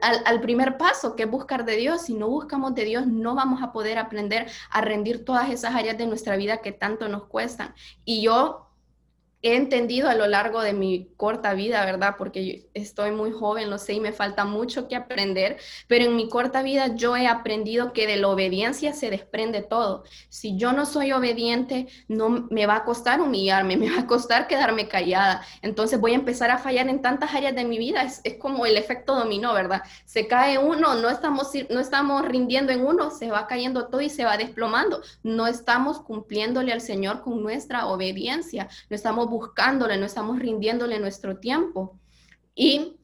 al, 0.00 0.40
primer 0.40 0.76
paso, 0.76 1.16
que 1.16 1.24
es 1.24 1.30
buscar 1.30 1.64
de 1.64 1.76
Dios. 1.76 2.02
Si 2.02 2.14
no 2.14 2.28
buscamos 2.28 2.74
de 2.74 2.84
Dios, 2.84 3.06
no 3.06 3.34
vamos 3.34 3.62
a 3.62 3.72
poder 3.72 3.98
aprender 3.98 4.46
a 4.70 4.80
rendir 4.80 5.24
todas 5.24 5.50
esas 5.50 5.74
áreas 5.74 5.96
de 5.98 6.06
nuestra 6.06 6.36
vida 6.36 6.58
que 6.58 6.72
tanto 6.72 7.08
nos 7.08 7.24
cuestan. 7.24 7.74
Y 8.04 8.22
yo 8.22 8.69
he 9.42 9.56
entendido 9.56 10.08
a 10.08 10.14
lo 10.14 10.26
largo 10.26 10.60
de 10.60 10.72
mi 10.72 11.08
corta 11.16 11.54
vida, 11.54 11.84
¿verdad? 11.84 12.16
Porque 12.18 12.68
estoy 12.74 13.10
muy 13.10 13.32
joven, 13.32 13.70
lo 13.70 13.78
sé, 13.78 13.94
y 13.94 14.00
me 14.00 14.12
falta 14.12 14.44
mucho 14.44 14.86
que 14.86 14.96
aprender, 14.96 15.56
pero 15.86 16.04
en 16.04 16.16
mi 16.16 16.28
corta 16.28 16.62
vida 16.62 16.94
yo 16.94 17.16
he 17.16 17.26
aprendido 17.26 17.92
que 17.92 18.06
de 18.06 18.16
la 18.16 18.28
obediencia 18.28 18.92
se 18.92 19.08
desprende 19.08 19.62
todo. 19.62 20.04
Si 20.28 20.56
yo 20.56 20.72
no 20.72 20.84
soy 20.84 21.12
obediente, 21.12 21.88
no 22.08 22.48
me 22.50 22.66
va 22.66 22.76
a 22.76 22.84
costar 22.84 23.20
humillarme, 23.20 23.76
me 23.78 23.90
va 23.90 24.00
a 24.00 24.06
costar 24.06 24.46
quedarme 24.46 24.88
callada. 24.88 25.42
Entonces 25.62 25.98
voy 25.98 26.12
a 26.12 26.16
empezar 26.16 26.50
a 26.50 26.58
fallar 26.58 26.88
en 26.88 27.00
tantas 27.00 27.34
áreas 27.34 27.54
de 27.54 27.64
mi 27.64 27.78
vida. 27.78 28.02
Es, 28.02 28.20
es 28.24 28.34
como 28.36 28.66
el 28.66 28.76
efecto 28.76 29.14
dominó, 29.14 29.54
¿verdad? 29.54 29.82
Se 30.04 30.26
cae 30.26 30.58
uno, 30.58 30.96
no 30.96 31.08
estamos, 31.08 31.50
no 31.70 31.80
estamos 31.80 32.26
rindiendo 32.26 32.72
en 32.72 32.84
uno, 32.84 33.10
se 33.10 33.30
va 33.30 33.46
cayendo 33.46 33.86
todo 33.86 34.02
y 34.02 34.10
se 34.10 34.24
va 34.24 34.36
desplomando. 34.36 35.00
No 35.22 35.46
estamos 35.46 36.00
cumpliéndole 36.00 36.72
al 36.72 36.82
Señor 36.82 37.22
con 37.22 37.42
nuestra 37.42 37.86
obediencia, 37.86 38.68
no 38.90 38.96
estamos 38.96 39.29
buscándole, 39.30 39.96
no 39.96 40.06
estamos 40.06 40.38
rindiéndole 40.38 40.98
nuestro 40.98 41.38
tiempo. 41.38 41.98
Y 42.54 42.96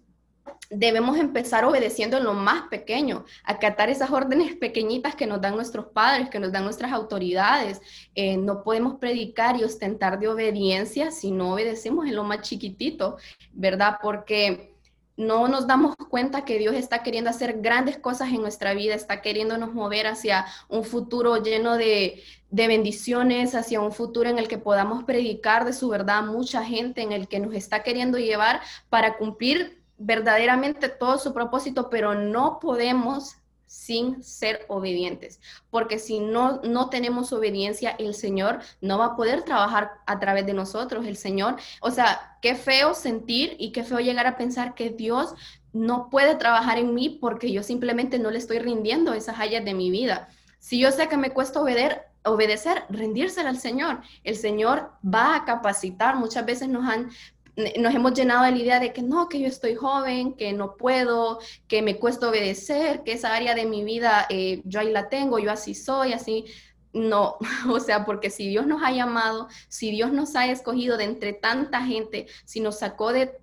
debemos 0.71 1.17
empezar 1.19 1.65
obedeciendo 1.65 2.17
en 2.17 2.25
lo 2.25 2.35
más 2.35 2.69
pequeño, 2.69 3.25
acatar 3.45 3.89
esas 3.89 4.11
órdenes 4.11 4.57
pequeñitas 4.57 5.15
que 5.15 5.27
nos 5.27 5.41
dan 5.41 5.55
nuestros 5.55 5.87
padres, 5.87 6.29
que 6.29 6.39
nos 6.39 6.53
dan 6.53 6.65
nuestras 6.65 6.93
autoridades. 6.93 7.81
Eh, 8.15 8.37
no 8.37 8.63
podemos 8.63 8.99
predicar 8.99 9.57
y 9.57 9.65
ostentar 9.65 10.19
de 10.19 10.29
obediencia 10.29 11.11
si 11.11 11.31
no 11.31 11.55
obedecemos 11.55 12.07
en 12.07 12.17
lo 12.17 12.25
más 12.25 12.43
chiquitito, 12.43 13.17
¿verdad? 13.53 13.99
Porque 14.03 14.76
no 15.17 15.49
nos 15.49 15.67
damos 15.67 15.97
cuenta 15.97 16.45
que 16.45 16.59
Dios 16.59 16.75
está 16.75 17.03
queriendo 17.03 17.31
hacer 17.31 17.61
grandes 17.61 17.99
cosas 17.99 18.29
en 18.29 18.43
nuestra 18.43 18.75
vida, 18.75 18.95
está 18.95 19.23
queriéndonos 19.23 19.73
mover 19.73 20.07
hacia 20.07 20.47
un 20.69 20.85
futuro 20.85 21.43
lleno 21.43 21.77
de, 21.77 22.23
de, 22.51 22.67
bendiciones, 22.67 23.55
hacia 23.55 23.81
un 23.81 23.93
futuro 23.93 24.29
en 24.29 24.39
el 24.39 24.49
que 24.49 24.59
podamos 24.59 25.05
predicar 25.05 25.65
de 25.65 25.73
su 25.73 25.89
verdad 25.89 26.19
a 26.19 26.23
mucha 26.23 26.65
gente, 26.65 27.03
en 27.03 27.13
el 27.13 27.29
que 27.29 27.41
nos 27.41 27.55
está 27.55 27.83
queriendo 27.83 28.19
llevar 28.19 28.61
para 28.91 29.17
cumplir 29.17 29.81
verdaderamente 29.99 30.89
todo 30.89 31.19
su 31.19 31.33
propósito, 31.33 31.89
pero 31.89 32.15
no 32.15 32.59
podemos 32.61 33.37
sin 33.67 34.23
ser 34.23 34.65
obedientes, 34.69 35.41
porque 35.71 35.99
si 35.99 36.21
no, 36.21 36.61
no 36.63 36.89
tenemos 36.89 37.33
obediencia, 37.33 37.91
el 37.99 38.15
Señor 38.15 38.61
no 38.81 38.99
va 38.99 39.07
a 39.07 39.17
poder 39.17 39.43
trabajar 39.43 39.93
a 40.07 40.19
través 40.19 40.47
de 40.47 40.55
nosotros, 40.55 41.07
el 41.07 41.17
Señor, 41.17 41.57
o 41.81 41.91
sea, 41.91 42.39
qué 42.43 42.55
feo 42.55 42.95
sentir 42.95 43.57
y 43.59 43.73
qué 43.73 43.85
feo 43.85 43.99
llegar 43.99 44.27
a 44.27 44.37
pensar 44.37 44.75
que 44.75 44.91
Dios 44.91 45.35
no 45.73 46.09
puede 46.11 46.37
trabajar 46.37 46.79
en 46.79 46.95
mí 46.95 47.19
porque 47.21 47.53
yo 47.53 47.63
simplemente 47.63 48.19
no 48.19 48.31
le 48.31 48.39
estoy 48.39 48.59
rindiendo 48.59 49.13
esas 49.13 49.39
áreas 49.39 49.65
de 49.65 49.75
mi 49.75 49.91
vida. 49.91 50.29
Si 50.59 50.79
yo 50.79 50.91
sé 50.91 51.09
que 51.09 51.17
me 51.17 51.31
cuesta 51.31 51.61
obedecer, 51.61 52.03
obedecer, 52.25 52.85
rendírsela 52.89 53.51
al 53.51 53.59
Señor. 53.59 54.01
El 54.25 54.37
Señor 54.37 54.91
va 55.05 55.37
a 55.37 55.45
capacitar. 55.45 56.17
Muchas 56.17 56.45
veces 56.45 56.69
nos 56.69 56.85
han 56.89 57.11
nos 57.57 57.95
hemos 57.95 58.13
llenado 58.13 58.45
de 58.45 58.51
la 58.53 58.59
idea 58.59 58.81
de 58.81 58.93
que 58.93 59.03
no, 59.03 59.29
que 59.29 59.41
yo 59.41 59.47
estoy 59.47 59.75
joven, 59.75 60.35
que 60.35 60.53
no 60.53 60.77
puedo, 60.77 61.39
que 61.67 61.81
me 61.83 61.99
cuesta 61.99 62.29
obedecer, 62.29 63.03
que 63.03 63.13
esa 63.13 63.35
área 63.35 63.55
de 63.55 63.65
mi 63.65 63.83
vida 63.83 64.27
eh, 64.29 64.61
yo 64.65 64.81
ahí 64.81 64.91
la 64.91 65.09
tengo, 65.09 65.39
yo 65.39 65.51
así 65.51 65.75
soy, 65.75 66.13
así. 66.13 66.45
No, 66.93 67.39
o 67.71 67.81
sea, 67.81 68.05
porque 68.05 68.31
si 68.31 68.49
Dios 68.49 68.67
nos 68.67 68.83
ha 68.83 68.91
llamado, 68.93 69.49
si 69.69 69.91
Dios 69.91 70.13
nos 70.13 70.37
ha 70.37 70.47
escogido 70.47 70.97
de 70.97 71.05
entre 71.05 71.33
tanta 71.33 71.83
gente, 71.83 72.27
si 72.45 72.61
nos 72.61 72.79
sacó 72.79 73.13
de 73.13 73.39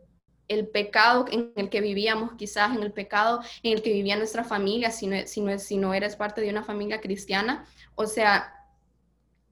el 0.47 0.67
pecado 0.67 1.26
en 1.32 1.52
el 1.56 1.69
que 1.69 1.82
vivíamos, 1.82 2.34
quizás 2.34 2.76
en 2.76 2.84
el 2.84 2.91
pecado 2.91 3.41
en 3.63 3.73
el 3.73 3.82
que 3.82 3.93
vivía 3.93 4.15
nuestra 4.15 4.43
familia, 4.43 4.91
si 4.91 5.08
no, 5.08 5.17
si 5.26 5.41
no, 5.41 5.58
si 5.58 5.78
no 5.78 5.93
eres 5.93 6.15
parte 6.15 6.41
de 6.41 6.49
una 6.49 6.63
familia 6.63 7.02
cristiana, 7.02 7.65
o 7.95 8.06
sea, 8.06 8.62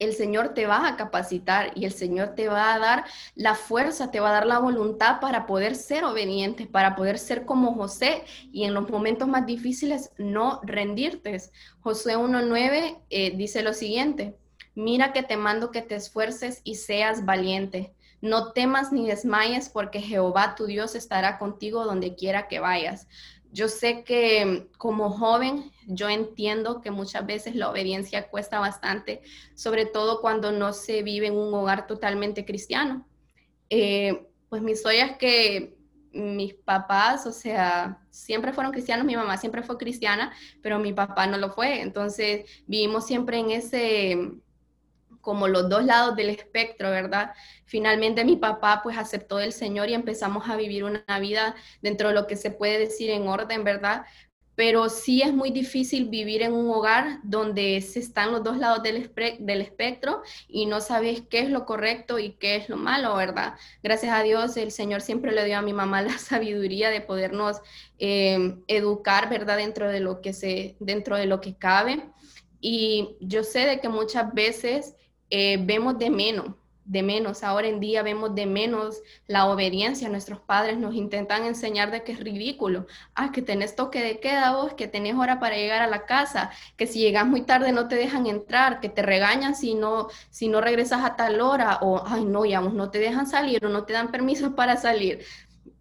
el 0.01 0.15
Señor 0.15 0.55
te 0.55 0.65
va 0.65 0.87
a 0.87 0.97
capacitar 0.97 1.71
y 1.75 1.85
el 1.85 1.93
Señor 1.93 2.29
te 2.35 2.47
va 2.47 2.73
a 2.73 2.79
dar 2.79 3.05
la 3.35 3.53
fuerza, 3.53 4.09
te 4.09 4.19
va 4.19 4.29
a 4.29 4.33
dar 4.33 4.47
la 4.47 4.57
voluntad 4.57 5.19
para 5.19 5.45
poder 5.45 5.75
ser 5.75 6.03
obediente, 6.05 6.65
para 6.65 6.95
poder 6.95 7.19
ser 7.19 7.45
como 7.45 7.75
José 7.75 8.23
y 8.51 8.63
en 8.63 8.73
los 8.73 8.89
momentos 8.89 9.27
más 9.27 9.45
difíciles 9.45 10.11
no 10.17 10.59
rendirte. 10.63 11.39
José 11.81 12.17
1.9 12.17 12.97
eh, 13.11 13.37
dice 13.37 13.61
lo 13.61 13.73
siguiente, 13.73 14.35
mira 14.73 15.13
que 15.13 15.21
te 15.21 15.37
mando 15.37 15.69
que 15.69 15.83
te 15.83 15.95
esfuerces 15.95 16.61
y 16.63 16.75
seas 16.75 17.23
valiente. 17.23 17.93
No 18.21 18.53
temas 18.53 18.91
ni 18.91 19.07
desmayes 19.07 19.69
porque 19.69 20.01
Jehová 20.01 20.55
tu 20.55 20.65
Dios 20.65 20.95
estará 20.95 21.37
contigo 21.37 21.85
donde 21.85 22.15
quiera 22.15 22.47
que 22.47 22.59
vayas 22.59 23.07
yo 23.51 23.67
sé 23.67 24.03
que 24.03 24.69
como 24.77 25.09
joven, 25.09 25.71
yo 25.87 26.09
entiendo 26.09 26.81
que 26.81 26.91
muchas 26.91 27.25
veces 27.25 27.55
la 27.55 27.69
obediencia 27.69 28.29
cuesta 28.29 28.59
bastante, 28.59 29.21
sobre 29.55 29.85
todo 29.85 30.21
cuando 30.21 30.51
no 30.51 30.73
se 30.73 31.03
vive 31.03 31.27
en 31.27 31.37
un 31.37 31.53
hogar 31.53 31.87
totalmente 31.87 32.45
cristiano. 32.45 33.05
Eh, 33.69 34.27
pues 34.49 34.61
mi 34.61 34.71
historia 34.71 35.05
es 35.05 35.17
que 35.17 35.77
mis 36.13 36.53
papás, 36.53 37.25
o 37.25 37.31
sea, 37.31 38.01
siempre 38.09 38.53
fueron 38.53 38.73
cristianos, 38.73 39.05
mi 39.05 39.15
mamá 39.15 39.37
siempre 39.37 39.63
fue 39.63 39.77
cristiana, 39.77 40.33
pero 40.61 40.79
mi 40.79 40.93
papá 40.93 41.27
no 41.27 41.37
lo 41.37 41.51
fue. 41.51 41.81
Entonces 41.81 42.49
vivimos 42.67 43.05
siempre 43.05 43.37
en 43.37 43.51
ese 43.51 44.17
como 45.21 45.47
los 45.47 45.69
dos 45.69 45.85
lados 45.85 46.15
del 46.15 46.29
espectro, 46.29 46.89
¿verdad? 46.89 47.33
Finalmente 47.65 48.25
mi 48.25 48.35
papá 48.35 48.81
pues 48.83 48.97
aceptó 48.97 49.39
el 49.39 49.53
Señor 49.53 49.89
y 49.89 49.93
empezamos 49.93 50.49
a 50.49 50.55
vivir 50.55 50.83
una 50.83 51.19
vida 51.19 51.55
dentro 51.81 52.09
de 52.09 52.15
lo 52.15 52.27
que 52.27 52.35
se 52.35 52.51
puede 52.51 52.79
decir 52.79 53.09
en 53.11 53.27
orden, 53.27 53.63
¿verdad? 53.63 54.05
Pero 54.55 54.89
sí 54.89 55.21
es 55.21 55.33
muy 55.33 55.49
difícil 55.51 56.09
vivir 56.09 56.41
en 56.41 56.53
un 56.53 56.69
hogar 56.69 57.19
donde 57.23 57.79
se 57.81 57.99
están 57.99 58.31
los 58.31 58.43
dos 58.43 58.57
lados 58.57 58.83
del, 58.83 59.11
del 59.39 59.61
espectro 59.61 60.21
y 60.47 60.65
no 60.65 60.81
sabes 60.81 61.23
qué 61.29 61.39
es 61.39 61.49
lo 61.49 61.65
correcto 61.65 62.19
y 62.19 62.33
qué 62.33 62.57
es 62.57 62.67
lo 62.67 62.75
malo, 62.75 63.15
¿verdad? 63.15 63.53
Gracias 63.81 64.13
a 64.13 64.23
Dios 64.23 64.57
el 64.57 64.71
Señor 64.71 65.01
siempre 65.01 65.31
le 65.31 65.45
dio 65.45 65.57
a 65.57 65.61
mi 65.61 65.73
mamá 65.73 66.01
la 66.01 66.17
sabiduría 66.17 66.89
de 66.89 67.01
podernos 67.01 67.61
eh, 67.97 68.57
educar, 68.67 69.29
¿verdad? 69.29 69.57
Dentro 69.57 69.89
de 69.89 70.01
lo 70.01 70.21
que 70.21 70.33
se, 70.33 70.75
dentro 70.79 71.15
de 71.15 71.25
lo 71.25 71.39
que 71.39 71.55
cabe. 71.55 72.11
Y 72.59 73.17
yo 73.19 73.43
sé 73.43 73.65
de 73.65 73.79
que 73.79 73.89
muchas 73.89 74.33
veces 74.33 74.95
eh, 75.31 75.57
vemos 75.59 75.97
de 75.97 76.09
menos, 76.09 76.55
de 76.85 77.03
menos, 77.03 77.43
ahora 77.43 77.67
en 77.67 77.79
día 77.79 78.03
vemos 78.03 78.35
de 78.35 78.45
menos 78.45 79.01
la 79.27 79.45
obediencia. 79.45 80.09
Nuestros 80.09 80.39
padres 80.39 80.77
nos 80.77 80.93
intentan 80.95 81.45
enseñar 81.45 81.89
de 81.89 82.03
que 82.03 82.11
es 82.11 82.19
ridículo. 82.19 82.85
Ah, 83.15 83.31
que 83.31 83.41
tenés 83.41 83.75
toque 83.75 84.01
de 84.03 84.19
queda 84.19 84.55
vos, 84.55 84.73
que 84.73 84.87
tenés 84.87 85.15
hora 85.15 85.39
para 85.39 85.55
llegar 85.55 85.81
a 85.81 85.87
la 85.87 86.05
casa, 86.05 86.51
que 86.75 86.87
si 86.87 86.99
llegas 86.99 87.25
muy 87.25 87.43
tarde 87.43 87.71
no 87.71 87.87
te 87.87 87.95
dejan 87.95 88.25
entrar, 88.27 88.81
que 88.81 88.89
te 88.89 89.03
regañan 89.03 89.55
si 89.55 89.73
no, 89.75 90.09
si 90.31 90.49
no 90.49 90.59
regresas 90.59 91.05
a 91.05 91.15
tal 91.15 91.39
hora, 91.39 91.79
o, 91.81 92.03
ay, 92.05 92.25
no, 92.25 92.45
ya 92.45 92.61
no 92.61 92.91
te 92.91 92.99
dejan 92.99 93.27
salir 93.27 93.65
o 93.65 93.69
no 93.69 93.85
te 93.85 93.93
dan 93.93 94.11
permiso 94.11 94.55
para 94.55 94.75
salir. 94.77 95.23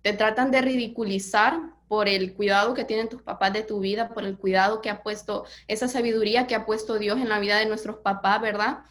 Te 0.02 0.12
tratan 0.12 0.50
de 0.50 0.60
ridiculizar 0.62 1.60
por 1.88 2.08
el 2.08 2.34
cuidado 2.34 2.72
que 2.74 2.84
tienen 2.84 3.08
tus 3.08 3.22
papás 3.22 3.52
de 3.52 3.64
tu 3.64 3.80
vida, 3.80 4.10
por 4.10 4.24
el 4.24 4.38
cuidado 4.38 4.80
que 4.80 4.90
ha 4.90 5.02
puesto, 5.02 5.44
esa 5.66 5.88
sabiduría 5.88 6.46
que 6.46 6.54
ha 6.54 6.64
puesto 6.64 6.98
Dios 7.00 7.18
en 7.18 7.28
la 7.28 7.40
vida 7.40 7.58
de 7.58 7.66
nuestros 7.66 7.96
papás, 7.96 8.40
¿verdad? 8.40 8.84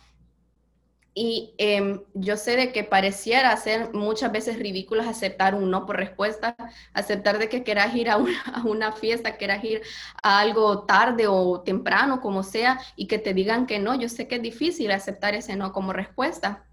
Y 1.14 1.54
em, 1.58 2.02
yo 2.14 2.38
sé 2.38 2.56
de 2.56 2.72
que 2.72 2.84
pareciera 2.84 3.56
ser 3.58 3.94
muchas 3.94 4.32
veces 4.32 4.60
ridículo 4.60 5.02
aceptar 5.02 5.56
un 5.56 5.72
no 5.72 5.86
por 5.86 5.98
respuesta, 5.98 6.56
aceptar 6.94 7.40
de 7.40 7.50
que 7.50 7.64
quieras 7.64 7.96
ir 7.96 8.10
a 8.10 8.18
una, 8.64 8.92
fiesta, 8.94 9.38
quieras 9.38 9.64
ir 9.64 9.82
a 10.22 10.40
algo 10.40 10.86
tarde 10.86 11.28
o 11.28 11.62
temprano, 11.62 12.22
como 12.22 12.44
sea, 12.44 12.80
y 12.96 13.08
que 13.08 13.20
te 13.20 13.34
digan 13.34 13.66
que 13.66 13.80
no. 13.80 13.96
Yo 13.96 14.10
sé 14.10 14.28
que 14.28 14.36
es 14.36 14.42
difícil 14.42 14.92
aceptar 14.92 15.34
ese 15.36 15.56
no 15.56 15.74
como 15.74 15.94
respuesta, 15.94 16.66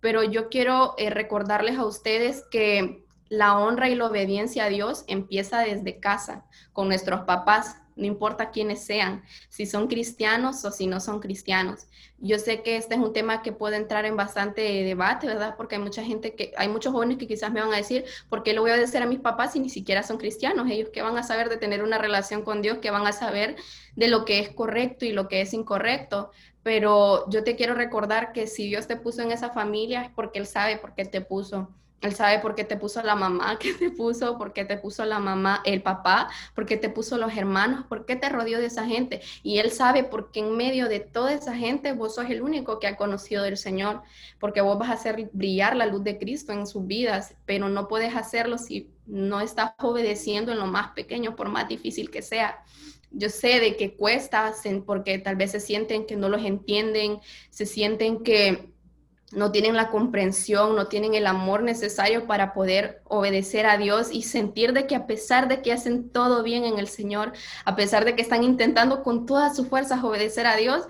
pero 0.00 0.22
yo 0.22 0.48
quiero 0.48 0.94
eh, 0.96 1.10
recordarles 1.10 1.78
a 1.78 1.84
ustedes 1.84 2.44
que 2.50 3.04
la 3.28 3.58
honra 3.58 3.88
y 3.88 3.94
la 3.94 4.06
obediencia 4.06 4.64
a 4.64 4.68
Dios 4.68 5.04
empieza 5.06 5.60
desde 5.60 6.00
casa, 6.00 6.46
con 6.72 6.88
nuestros 6.88 7.22
papás, 7.22 7.79
no 7.96 8.06
importa 8.06 8.50
quiénes 8.50 8.84
sean, 8.84 9.22
si 9.48 9.66
son 9.66 9.88
cristianos 9.88 10.64
o 10.64 10.70
si 10.70 10.86
no 10.86 11.00
son 11.00 11.20
cristianos. 11.20 11.86
Yo 12.18 12.38
sé 12.38 12.62
que 12.62 12.76
este 12.76 12.94
es 12.94 13.00
un 13.00 13.12
tema 13.12 13.42
que 13.42 13.52
puede 13.52 13.76
entrar 13.76 14.04
en 14.04 14.16
bastante 14.16 14.60
debate, 14.60 15.26
¿verdad? 15.26 15.54
Porque 15.56 15.76
hay 15.76 15.80
mucha 15.80 16.04
gente 16.04 16.34
que, 16.34 16.52
hay 16.56 16.68
muchos 16.68 16.92
jóvenes 16.92 17.16
que 17.16 17.26
quizás 17.26 17.50
me 17.50 17.60
van 17.60 17.72
a 17.72 17.76
decir, 17.76 18.04
¿por 18.28 18.42
qué 18.42 18.52
le 18.52 18.60
voy 18.60 18.70
a 18.70 18.76
decir 18.76 19.02
a 19.02 19.06
mis 19.06 19.20
papás 19.20 19.52
si 19.52 19.60
ni 19.60 19.70
siquiera 19.70 20.02
son 20.02 20.18
cristianos? 20.18 20.68
Ellos 20.70 20.90
que 20.90 21.02
van 21.02 21.16
a 21.16 21.22
saber 21.22 21.48
de 21.48 21.56
tener 21.56 21.82
una 21.82 21.98
relación 21.98 22.42
con 22.42 22.60
Dios, 22.60 22.78
que 22.78 22.90
van 22.90 23.06
a 23.06 23.12
saber 23.12 23.56
de 23.96 24.08
lo 24.08 24.24
que 24.24 24.40
es 24.40 24.50
correcto 24.50 25.04
y 25.06 25.12
lo 25.12 25.28
que 25.28 25.40
es 25.40 25.54
incorrecto. 25.54 26.30
Pero 26.62 27.28
yo 27.30 27.42
te 27.42 27.56
quiero 27.56 27.74
recordar 27.74 28.32
que 28.32 28.46
si 28.46 28.68
Dios 28.68 28.86
te 28.86 28.96
puso 28.96 29.22
en 29.22 29.32
esa 29.32 29.50
familia 29.50 30.02
es 30.02 30.10
porque 30.10 30.38
Él 30.38 30.46
sabe 30.46 30.76
por 30.76 30.94
qué 30.94 31.06
te 31.06 31.22
puso. 31.22 31.74
Él 32.00 32.14
sabe 32.14 32.38
por 32.38 32.54
qué 32.54 32.64
te 32.64 32.76
puso 32.76 33.02
la 33.02 33.14
mamá 33.14 33.58
que 33.60 33.74
te 33.74 33.90
puso, 33.90 34.38
por 34.38 34.52
qué 34.52 34.64
te 34.64 34.76
puso 34.78 35.04
la 35.04 35.18
mamá, 35.18 35.62
el 35.64 35.82
papá, 35.82 36.30
por 36.54 36.66
qué 36.66 36.76
te 36.76 36.88
puso 36.88 37.18
los 37.18 37.36
hermanos, 37.36 37.84
por 37.86 38.06
qué 38.06 38.16
te 38.16 38.28
rodeó 38.28 38.58
de 38.58 38.66
esa 38.66 38.86
gente. 38.86 39.20
Y 39.42 39.58
Él 39.58 39.70
sabe 39.70 40.04
por 40.04 40.30
qué 40.30 40.40
en 40.40 40.56
medio 40.56 40.88
de 40.88 41.00
toda 41.00 41.32
esa 41.32 41.54
gente 41.54 41.92
vos 41.92 42.14
sos 42.14 42.30
el 42.30 42.42
único 42.42 42.78
que 42.78 42.86
ha 42.86 42.96
conocido 42.96 43.42
del 43.42 43.56
Señor, 43.56 44.02
porque 44.38 44.60
vos 44.60 44.78
vas 44.78 44.90
a 44.90 44.94
hacer 44.94 45.30
brillar 45.32 45.76
la 45.76 45.86
luz 45.86 46.02
de 46.04 46.18
Cristo 46.18 46.52
en 46.52 46.66
sus 46.66 46.86
vidas, 46.86 47.34
pero 47.44 47.68
no 47.68 47.88
puedes 47.88 48.16
hacerlo 48.16 48.58
si 48.58 48.90
no 49.06 49.40
estás 49.40 49.72
obedeciendo 49.78 50.52
en 50.52 50.58
lo 50.58 50.66
más 50.66 50.92
pequeño, 50.92 51.36
por 51.36 51.48
más 51.48 51.68
difícil 51.68 52.10
que 52.10 52.22
sea. 52.22 52.62
Yo 53.10 53.28
sé 53.28 53.58
de 53.58 53.76
que 53.76 53.96
cuesta, 53.96 54.54
porque 54.86 55.18
tal 55.18 55.34
vez 55.34 55.50
se 55.50 55.60
sienten 55.60 56.06
que 56.06 56.16
no 56.16 56.28
los 56.28 56.44
entienden, 56.44 57.18
se 57.50 57.66
sienten 57.66 58.22
que 58.22 58.70
no 59.32 59.52
tienen 59.52 59.76
la 59.76 59.90
comprensión, 59.90 60.74
no 60.74 60.88
tienen 60.88 61.14
el 61.14 61.26
amor 61.26 61.62
necesario 61.62 62.26
para 62.26 62.52
poder 62.52 63.00
obedecer 63.04 63.66
a 63.66 63.78
Dios 63.78 64.08
y 64.12 64.22
sentir 64.22 64.72
de 64.72 64.86
que 64.86 64.96
a 64.96 65.06
pesar 65.06 65.46
de 65.46 65.62
que 65.62 65.72
hacen 65.72 66.10
todo 66.10 66.42
bien 66.42 66.64
en 66.64 66.78
el 66.78 66.88
Señor, 66.88 67.32
a 67.64 67.76
pesar 67.76 68.04
de 68.04 68.16
que 68.16 68.22
están 68.22 68.42
intentando 68.42 69.02
con 69.02 69.26
todas 69.26 69.54
sus 69.54 69.68
fuerzas 69.68 70.02
obedecer 70.02 70.46
a 70.46 70.56
Dios, 70.56 70.86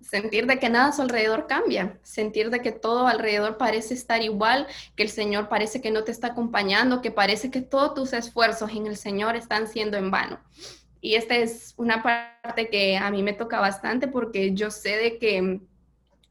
sentir 0.00 0.46
de 0.46 0.58
que 0.58 0.68
nada 0.68 0.88
a 0.88 0.92
su 0.92 1.02
alrededor 1.02 1.46
cambia, 1.46 1.98
sentir 2.02 2.50
de 2.50 2.60
que 2.60 2.72
todo 2.72 3.06
alrededor 3.06 3.56
parece 3.56 3.94
estar 3.94 4.22
igual, 4.22 4.66
que 4.96 5.02
el 5.02 5.08
Señor 5.08 5.48
parece 5.48 5.80
que 5.80 5.90
no 5.90 6.04
te 6.04 6.12
está 6.12 6.28
acompañando, 6.28 7.02
que 7.02 7.10
parece 7.10 7.50
que 7.50 7.60
todos 7.60 7.94
tus 7.94 8.12
esfuerzos 8.12 8.70
en 8.72 8.86
el 8.86 8.96
Señor 8.96 9.36
están 9.36 9.68
siendo 9.68 9.96
en 9.96 10.10
vano. 10.10 10.40
Y 11.00 11.14
esta 11.14 11.36
es 11.36 11.74
una 11.76 12.02
parte 12.02 12.68
que 12.68 12.96
a 12.96 13.10
mí 13.10 13.22
me 13.22 13.32
toca 13.32 13.60
bastante 13.60 14.06
porque 14.06 14.54
yo 14.54 14.70
sé 14.70 14.96
de 14.96 15.18
que 15.18 15.60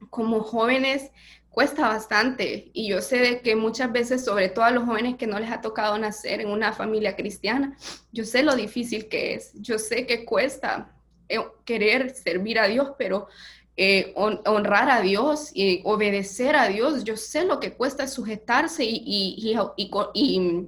como 0.10 0.41
jóvenes 0.41 1.12
cuesta 1.51 1.89
bastante 1.89 2.71
y 2.73 2.89
yo 2.89 3.01
sé 3.01 3.17
de 3.17 3.41
que 3.41 3.55
muchas 3.55 3.91
veces, 3.91 4.23
sobre 4.23 4.49
todo 4.49 4.65
a 4.65 4.71
los 4.71 4.85
jóvenes 4.85 5.17
que 5.17 5.27
no 5.27 5.37
les 5.37 5.51
ha 5.51 5.61
tocado 5.61 5.97
nacer 5.97 6.39
en 6.39 6.47
una 6.47 6.71
familia 6.73 7.15
cristiana, 7.15 7.77
yo 8.11 8.23
sé 8.23 8.41
lo 8.41 8.55
difícil 8.55 9.09
que 9.09 9.35
es, 9.35 9.51
yo 9.55 9.77
sé 9.77 10.07
que 10.07 10.23
cuesta 10.25 10.95
eh, 11.27 11.39
querer 11.65 12.15
servir 12.15 12.57
a 12.57 12.67
Dios, 12.67 12.93
pero 12.97 13.27
eh, 13.75 14.13
honrar 14.15 14.89
a 14.89 15.01
Dios 15.01 15.51
y 15.53 15.81
obedecer 15.83 16.55
a 16.55 16.67
Dios, 16.67 17.03
yo 17.03 17.17
sé 17.17 17.43
lo 17.43 17.59
que 17.59 17.73
cuesta 17.73 18.07
sujetarse 18.07 18.85
y, 18.85 19.03
y, 19.05 19.57
y, 19.75 19.91
y 20.13 20.67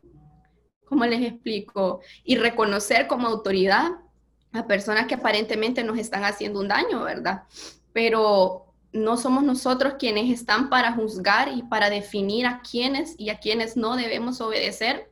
¿cómo 0.83 1.05
les 1.05 1.21
explico? 1.21 2.01
Y 2.25 2.35
reconocer 2.35 3.07
como 3.07 3.27
autoridad 3.27 3.91
a 4.51 4.67
personas 4.67 5.07
que 5.07 5.15
aparentemente 5.15 5.83
nos 5.83 5.97
están 5.97 6.25
haciendo 6.25 6.59
un 6.59 6.67
daño, 6.67 7.03
¿verdad? 7.03 7.43
Pero 7.93 8.72
no 8.93 9.17
somos 9.17 9.43
nosotros 9.43 9.95
quienes 9.99 10.31
están 10.31 10.69
para 10.69 10.93
juzgar 10.93 11.49
y 11.49 11.63
para 11.63 11.89
definir 11.89 12.45
a 12.45 12.61
quienes 12.61 13.15
y 13.17 13.29
a 13.29 13.39
quienes 13.39 13.75
no 13.75 13.95
debemos 13.95 14.39
obedecer, 14.39 15.09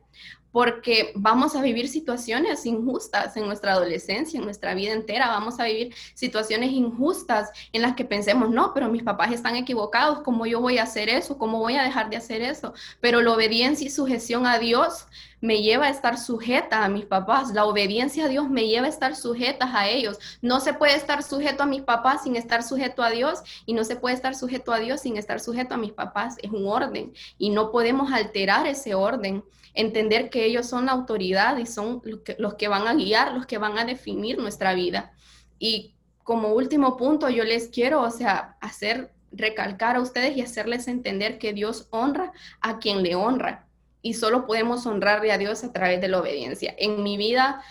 porque 0.52 1.12
vamos 1.14 1.56
a 1.56 1.62
vivir 1.62 1.88
situaciones 1.88 2.66
injustas 2.66 3.36
en 3.36 3.46
nuestra 3.46 3.72
adolescencia, 3.72 4.38
en 4.38 4.44
nuestra 4.44 4.74
vida 4.74 4.92
entera, 4.92 5.28
vamos 5.28 5.58
a 5.58 5.64
vivir 5.64 5.94
situaciones 6.14 6.70
injustas 6.70 7.50
en 7.72 7.82
las 7.82 7.94
que 7.94 8.04
pensemos, 8.04 8.50
no, 8.50 8.72
pero 8.74 8.90
mis 8.90 9.02
papás 9.02 9.32
están 9.32 9.56
equivocados, 9.56 10.20
¿cómo 10.20 10.44
yo 10.44 10.60
voy 10.60 10.78
a 10.78 10.82
hacer 10.82 11.08
eso? 11.08 11.38
¿Cómo 11.38 11.58
voy 11.58 11.76
a 11.76 11.82
dejar 11.82 12.10
de 12.10 12.18
hacer 12.18 12.42
eso? 12.42 12.74
Pero 13.00 13.22
la 13.22 13.32
obediencia 13.32 13.86
y 13.86 13.90
sujeción 13.90 14.46
a 14.46 14.58
Dios 14.58 15.06
me 15.42 15.60
lleva 15.60 15.86
a 15.86 15.90
estar 15.90 16.18
sujeta 16.18 16.84
a 16.84 16.88
mis 16.88 17.04
papás, 17.04 17.52
la 17.52 17.66
obediencia 17.66 18.26
a 18.26 18.28
Dios 18.28 18.48
me 18.48 18.68
lleva 18.68 18.86
a 18.86 18.90
estar 18.90 19.16
sujeta 19.16 19.68
a 19.76 19.88
ellos. 19.88 20.18
No 20.40 20.60
se 20.60 20.72
puede 20.72 20.94
estar 20.94 21.24
sujeto 21.24 21.64
a 21.64 21.66
mis 21.66 21.82
papás 21.82 22.22
sin 22.22 22.36
estar 22.36 22.62
sujeto 22.62 23.02
a 23.02 23.10
Dios 23.10 23.40
y 23.66 23.74
no 23.74 23.82
se 23.82 23.96
puede 23.96 24.14
estar 24.14 24.36
sujeto 24.36 24.72
a 24.72 24.78
Dios 24.78 25.00
sin 25.00 25.16
estar 25.16 25.40
sujeto 25.40 25.74
a 25.74 25.78
mis 25.78 25.92
papás. 25.92 26.36
Es 26.42 26.52
un 26.52 26.68
orden 26.68 27.12
y 27.38 27.50
no 27.50 27.72
podemos 27.72 28.12
alterar 28.12 28.68
ese 28.68 28.94
orden 28.94 29.42
entender 29.74 30.30
que 30.30 30.44
ellos 30.44 30.68
son 30.68 30.86
la 30.86 30.92
autoridad 30.92 31.58
y 31.58 31.66
son 31.66 32.02
los 32.38 32.54
que, 32.54 32.68
van 32.68 32.86
a 32.86 32.94
guiar, 32.94 33.32
los 33.32 33.44
que 33.44 33.58
van 33.58 33.78
a 33.78 33.84
definir 33.84 34.38
nuestra 34.38 34.74
vida. 34.74 35.12
Y 35.58 35.96
como 36.22 36.50
último 36.50 36.96
punto, 36.96 37.28
yo 37.28 37.42
les 37.42 37.66
quiero, 37.66 38.02
o 38.02 38.10
sea, 38.10 38.56
hacer 38.60 39.12
recalcar 39.32 39.96
a 39.96 40.00
ustedes 40.00 40.36
y 40.36 40.42
hacerles 40.42 40.86
entender 40.86 41.38
que 41.38 41.52
Dios 41.52 41.88
honra 41.90 42.32
a 42.60 42.78
quien 42.78 43.02
le 43.02 43.16
honra 43.16 43.66
y 44.02 44.14
solo 44.14 44.46
podemos 44.46 44.84
honrarle 44.86 45.32
a 45.32 45.38
Dios 45.38 45.64
a 45.64 45.72
través 45.72 46.00
de 46.00 46.08
la 46.08 46.20
obediencia. 46.20 46.74
En 46.76 47.02
mi 47.02 47.16
vida, 47.16 47.62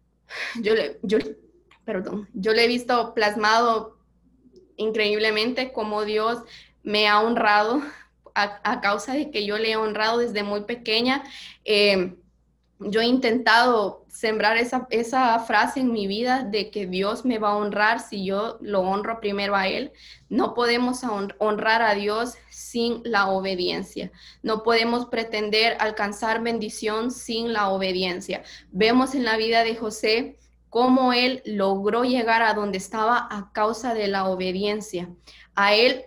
yo 0.62 0.74
le, 0.74 0.98
yo, 1.02 1.18
perdón, 1.84 2.28
yo 2.32 2.52
le 2.52 2.64
he 2.64 2.68
visto 2.68 3.12
plasmado 3.14 3.98
increíblemente 4.76 5.72
cómo 5.72 6.04
Dios 6.04 6.38
me 6.82 7.08
ha 7.08 7.20
honrado 7.20 7.82
a, 8.34 8.80
causa 8.80 9.12
de 9.12 9.30
que 9.30 9.44
yo 9.44 9.58
le 9.58 9.72
he 9.72 9.76
honrado 9.76 10.18
desde 10.18 10.42
muy 10.42 10.62
pequeña. 10.62 11.22
Eh, 11.64 12.14
yo 12.80 13.00
he 13.00 13.06
intentado 13.06 14.04
sembrar 14.08 14.56
esa, 14.56 14.86
esa, 14.90 15.38
frase 15.40 15.80
en 15.80 15.92
mi 15.92 16.06
vida 16.06 16.44
de 16.44 16.70
que 16.70 16.86
Dios 16.86 17.24
me 17.24 17.38
va 17.38 17.50
a 17.50 17.56
honrar 17.56 18.00
si 18.00 18.24
yo 18.24 18.58
lo 18.60 18.80
honro 18.80 19.20
primero 19.20 19.54
a 19.54 19.68
Él. 19.68 19.92
No 20.28 20.54
podemos 20.54 21.02
honrar 21.38 21.82
a 21.82 21.94
Dios 21.94 22.34
sin 22.50 23.02
la 23.04 23.28
obediencia. 23.28 24.10
No 24.42 24.62
podemos 24.62 25.06
pretender 25.06 25.76
alcanzar 25.80 26.42
bendición 26.42 27.10
sin 27.10 27.52
la 27.52 27.68
obediencia. 27.68 28.42
Vemos 28.72 29.14
en 29.14 29.24
la 29.24 29.36
vida 29.36 29.62
de 29.64 29.76
José 29.76 30.38
cómo 30.68 31.12
Él 31.12 31.42
logró 31.44 32.04
llegar 32.04 32.42
a 32.42 32.54
donde 32.54 32.78
estaba 32.78 33.28
a 33.30 33.52
causa 33.52 33.94
de 33.94 34.08
la 34.08 34.26
obediencia. 34.26 35.10
A 35.54 35.74
Él 35.74 36.06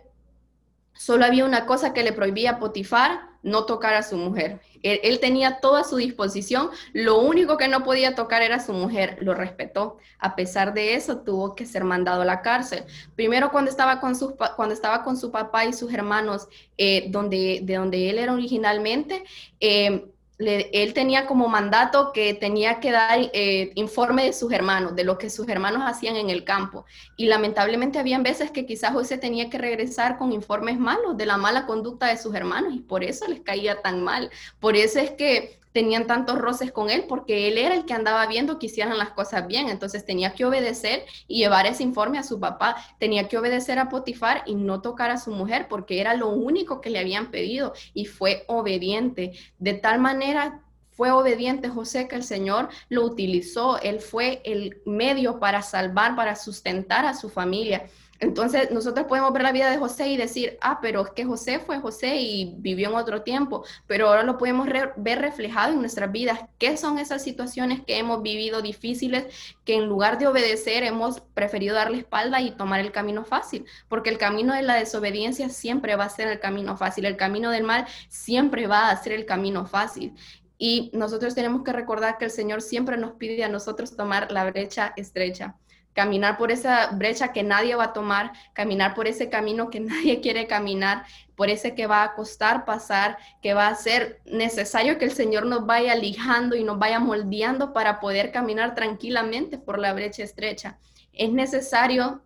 Solo 0.94 1.26
había 1.26 1.46
una 1.46 1.66
cosa 1.66 1.94
que 1.94 2.04
le 2.04 2.14
prohibía 2.14 2.60
Potifar, 2.60 3.33
no 3.44 3.66
tocar 3.66 3.94
a 3.94 4.04
su 4.04 4.18
mujer. 4.18 4.62
Él, 4.82 5.20
tenía 5.20 5.60
toda 5.62 5.84
su 5.84 5.96
disposición, 5.96 6.70
lo 6.92 7.20
único 7.20 7.58
que 7.58 7.70
no 7.70 7.84
podía 7.84 8.16
tocar 8.16 8.42
era 8.42 8.60
su 8.60 8.74
mujer, 8.74 9.18
lo 9.22 9.34
respetó. 9.34 9.98
A 10.20 10.36
pesar 10.36 10.74
de 10.74 10.96
eso, 10.96 11.20
tuvo 11.20 11.56
que 11.56 11.66
ser 11.66 11.84
mandado 11.84 12.24
a 12.24 12.26
la 12.26 12.42
cárcel. 12.42 12.84
Primero 13.16 13.52
cuando 13.52 13.72
estaba 13.72 14.02
con, 14.02 14.16
sus, 14.16 14.34
cuando 14.56 14.74
estaba 14.74 15.04
con 15.04 15.16
su 15.16 15.32
papá 15.32 15.66
y 15.66 15.74
sus 15.74 15.94
hermanos, 15.94 16.48
eh, 16.78 17.06
donde, 17.10 17.62
de 17.64 17.76
donde 17.76 18.10
él 18.10 18.18
era 18.18 18.34
originalmente, 18.34 19.24
eh, 19.60 20.06
él 20.40 20.94
tenía 20.94 21.26
como 21.26 21.48
mandato 21.48 22.12
que 22.12 22.34
tenía 22.34 22.80
que 22.80 22.92
dar 22.92 23.20
eh, 23.34 23.72
informe 23.76 24.26
de 24.26 24.34
sus 24.34 24.52
hermanos, 24.52 24.96
de 24.96 25.04
lo 25.04 25.18
que 25.18 25.30
sus 25.30 25.48
hermanos 25.48 25.84
hacían 25.86 26.16
en 26.16 26.30
el 26.30 26.44
campo. 26.44 26.86
Y 27.18 27.28
lamentablemente 27.28 28.00
habían 28.00 28.24
veces 28.24 28.52
que 28.52 28.66
quizás 28.66 28.94
José 28.94 29.18
tenía 29.18 29.50
que 29.50 29.58
regresar 29.58 30.18
con 30.18 30.32
informes 30.32 30.80
malos 30.80 31.18
de 31.18 31.26
la 31.26 31.38
mala 31.38 31.66
conducta 31.66 32.08
de 32.08 32.18
sus 32.18 32.34
hermanos 32.36 32.74
y 32.74 32.80
por 32.80 33.04
eso 33.04 33.28
les 33.28 33.42
caía 33.42 33.82
tan 33.82 34.04
mal. 34.04 34.32
Por 34.60 34.76
eso 34.76 35.00
es 35.00 35.12
que 35.12 35.60
tenían 35.74 36.08
tantos 36.08 36.38
roces 36.38 36.72
con 36.72 36.90
él 36.90 37.06
porque 37.10 37.48
él 37.50 37.58
era 37.58 37.76
el 37.76 37.86
que 37.86 37.94
andaba 37.94 38.26
viendo 38.28 38.60
que 38.60 38.68
hicieran 38.68 38.98
las 38.98 39.10
cosas 39.10 39.48
bien. 39.48 39.68
Entonces 39.68 40.06
tenía 40.06 40.34
que 40.34 40.46
obedecer 40.46 41.06
y 41.28 41.40
llevar 41.40 41.66
ese 41.66 41.84
informe 41.84 42.20
a 42.20 42.24
su 42.24 42.40
papá. 42.40 42.78
Tenía 43.00 43.28
que 43.28 43.38
obedecer 43.38 43.80
a 43.80 43.90
Potifar 43.90 44.44
y 44.46 44.56
no 44.56 44.82
tocar 44.82 45.12
a 45.12 45.18
su 45.18 45.32
mujer 45.32 45.68
porque 45.68 46.00
era 46.00 46.14
lo 46.14 46.30
único 46.30 46.80
que 46.80 46.90
le 46.90 47.00
habían 47.00 47.32
pedido 47.32 47.74
y 47.94 48.06
fue 48.06 48.46
obediente. 48.48 49.34
De 49.58 49.74
tal 49.74 50.00
manera 50.00 50.62
fue 50.92 51.12
obediente 51.12 51.70
José 51.70 52.08
que 52.08 52.16
el 52.16 52.24
Señor 52.24 52.70
lo 52.90 53.04
utilizó. 53.04 53.80
Él 53.82 54.00
fue 54.00 54.42
el 54.46 54.82
medio 54.86 55.40
para 55.40 55.64
salvar, 55.64 56.16
para 56.16 56.36
sustentar 56.36 57.06
a 57.06 57.16
su 57.16 57.30
familia. 57.30 57.88
Entonces, 58.24 58.72
nosotros 58.72 59.06
podemos 59.08 59.34
ver 59.34 59.44
la 59.44 59.52
vida 59.52 59.70
de 59.70 59.78
José 59.78 60.08
y 60.08 60.16
decir, 60.16 60.58
ah, 60.62 60.80
pero 60.82 61.02
es 61.02 61.10
que 61.10 61.26
José 61.26 61.60
fue 61.60 61.82
José 61.82 62.16
y 62.22 62.56
vivió 62.58 62.90
en 62.90 62.96
otro 62.96 63.22
tiempo, 63.22 63.66
pero 63.86 64.08
ahora 64.08 64.24
lo 64.24 64.38
podemos 64.38 64.66
ver 64.96 65.20
reflejado 65.20 65.74
en 65.74 65.82
nuestras 65.82 66.10
vidas. 66.10 66.40
¿Qué 66.58 66.78
son 66.78 67.00
esas 67.00 67.22
situaciones 67.22 67.82
que 67.86 67.98
hemos 67.98 68.24
vivido 68.24 68.62
difíciles 68.62 69.26
que 69.66 69.76
en 69.76 69.88
lugar 69.88 70.20
de 70.20 70.28
obedecer 70.28 70.84
hemos 70.84 71.20
preferido 71.34 71.76
darle 71.76 71.98
espalda 71.98 72.40
y 72.40 72.52
tomar 72.52 72.80
el 72.80 72.94
camino 72.94 73.26
fácil? 73.26 73.66
Porque 73.90 74.10
el 74.10 74.18
camino 74.18 74.54
de 74.54 74.62
la 74.62 74.76
desobediencia 74.76 75.50
siempre 75.50 75.98
va 75.98 76.06
a 76.06 76.10
ser 76.10 76.30
el 76.30 76.40
camino 76.40 76.78
fácil, 76.78 77.04
el 77.04 77.18
camino 77.18 77.52
del 77.52 77.66
mal 77.66 77.88
siempre 78.08 78.68
va 78.68 78.90
a 78.90 79.04
ser 79.04 79.12
el 79.12 79.26
camino 79.26 79.66
fácil. 79.66 80.14
Y 80.58 80.92
nosotros 80.94 81.36
tenemos 81.36 81.64
que 81.64 81.74
recordar 81.74 82.18
que 82.18 82.24
el 82.24 82.32
Señor 82.32 82.62
siempre 82.62 82.96
nos 82.96 83.16
pide 83.16 83.44
a 83.44 83.50
nosotros 83.50 83.98
tomar 83.98 84.32
la 84.32 84.50
brecha 84.50 84.94
estrecha 84.96 85.58
caminar 85.94 86.38
por 86.38 86.52
esa 86.52 86.88
brecha 86.88 87.32
que 87.32 87.44
nadie 87.44 87.76
va 87.76 87.86
a 87.86 87.94
tomar, 87.94 88.34
caminar 88.54 88.94
por 88.94 89.08
ese 89.08 89.30
camino 89.30 89.70
que 89.70 89.80
nadie 89.80 90.22
quiere 90.22 90.48
caminar, 90.48 91.06
por 91.36 91.50
ese 91.50 91.76
que 91.76 91.88
va 91.88 92.04
a 92.04 92.14
costar 92.14 92.66
pasar, 92.66 93.18
que 93.42 93.54
va 93.54 93.68
a 93.68 93.76
ser 93.76 94.22
necesario 94.26 94.98
que 94.98 95.06
el 95.06 95.12
Señor 95.12 95.46
nos 95.46 95.66
vaya 95.66 95.96
lijando 95.96 96.56
y 96.56 96.64
nos 96.64 96.78
vaya 96.80 97.00
moldeando 97.00 97.74
para 97.74 98.00
poder 98.00 98.32
caminar 98.32 98.76
tranquilamente 98.76 99.58
por 99.58 99.80
la 99.80 99.94
brecha 99.94 100.24
estrecha. 100.24 100.78
Es 101.12 101.32
necesario 101.32 102.22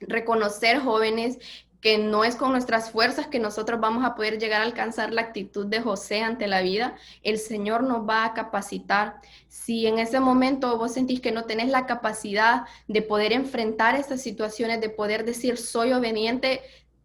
reconocer 0.00 0.80
jóvenes 0.80 1.38
que 1.82 1.98
no 1.98 2.22
es 2.22 2.36
con 2.36 2.52
nuestras 2.52 2.92
fuerzas 2.92 3.26
que 3.26 3.40
nosotros 3.40 3.80
vamos 3.80 4.04
a 4.04 4.14
poder 4.14 4.38
llegar 4.38 4.60
a 4.60 4.64
alcanzar 4.64 5.12
la 5.12 5.22
actitud 5.22 5.66
de 5.66 5.80
José 5.80 6.22
ante 6.22 6.46
la 6.46 6.62
vida. 6.62 6.94
El 7.24 7.38
Señor 7.38 7.82
nos 7.82 8.08
va 8.08 8.24
a 8.24 8.34
capacitar. 8.34 9.20
Si 9.48 9.88
en 9.88 9.98
ese 9.98 10.20
momento 10.20 10.78
vos 10.78 10.92
sentís 10.92 11.20
que 11.20 11.32
no 11.32 11.44
tenés 11.44 11.68
la 11.68 11.86
capacidad 11.86 12.66
de 12.86 13.02
poder 13.02 13.32
enfrentar 13.32 13.96
estas 13.96 14.22
situaciones, 14.22 14.80
de 14.80 14.90
poder 14.90 15.24
decir 15.24 15.58
soy 15.58 15.92
obediente, 15.92 16.62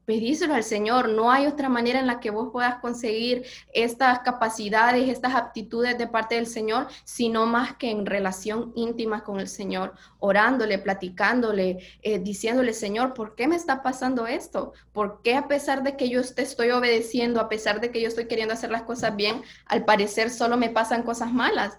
pedíselo 0.08 0.56
al 0.56 0.64
Señor. 0.64 1.10
No 1.10 1.30
hay 1.32 1.48
otra 1.48 1.68
manera 1.68 2.00
en 2.00 2.08
la 2.08 2.22
que 2.22 2.32
vos 2.32 2.50
puedas 2.54 2.80
conseguir 2.80 3.46
estas 3.74 4.20
capacidades, 4.20 5.10
estas 5.10 5.36
aptitudes 5.36 5.98
de 5.98 6.08
parte 6.08 6.36
del 6.36 6.48
Señor, 6.48 6.88
sino 7.04 7.46
más 7.46 7.76
que 7.76 7.92
en 7.92 8.06
relación 8.06 8.72
íntima 8.76 9.26
con 9.26 9.42
el 9.42 9.50
Señor, 9.50 9.94
orándole, 10.20 10.80
platicándole, 10.80 11.80
eh, 12.02 12.20
diciéndole, 12.20 12.74
Señor, 12.74 13.14
¿por 13.14 13.36
qué 13.36 13.50
me 13.50 13.58
está 13.58 13.84
pasando 13.84 14.28
esto? 14.28 14.72
¿Por 14.94 15.22
qué 15.22 15.36
a 15.36 15.50
pesar 15.50 15.84
de 15.84 15.98
que 15.98 16.08
yo 16.08 16.22
te 16.24 16.42
estoy 16.42 16.72
obedeciendo, 16.72 17.42
a 17.42 17.50
pesar 17.50 17.82
de 17.82 17.92
que 17.92 18.02
yo 18.02 18.08
estoy 18.08 18.28
queriendo 18.28 18.54
hacer 18.54 18.72
las 18.72 18.84
cosas 18.84 19.14
bien, 19.18 19.42
al 19.66 19.84
parecer 19.84 20.30
solo 20.30 20.56
me 20.56 20.70
pasan 20.70 21.04
cosas 21.04 21.34
malas? 21.34 21.78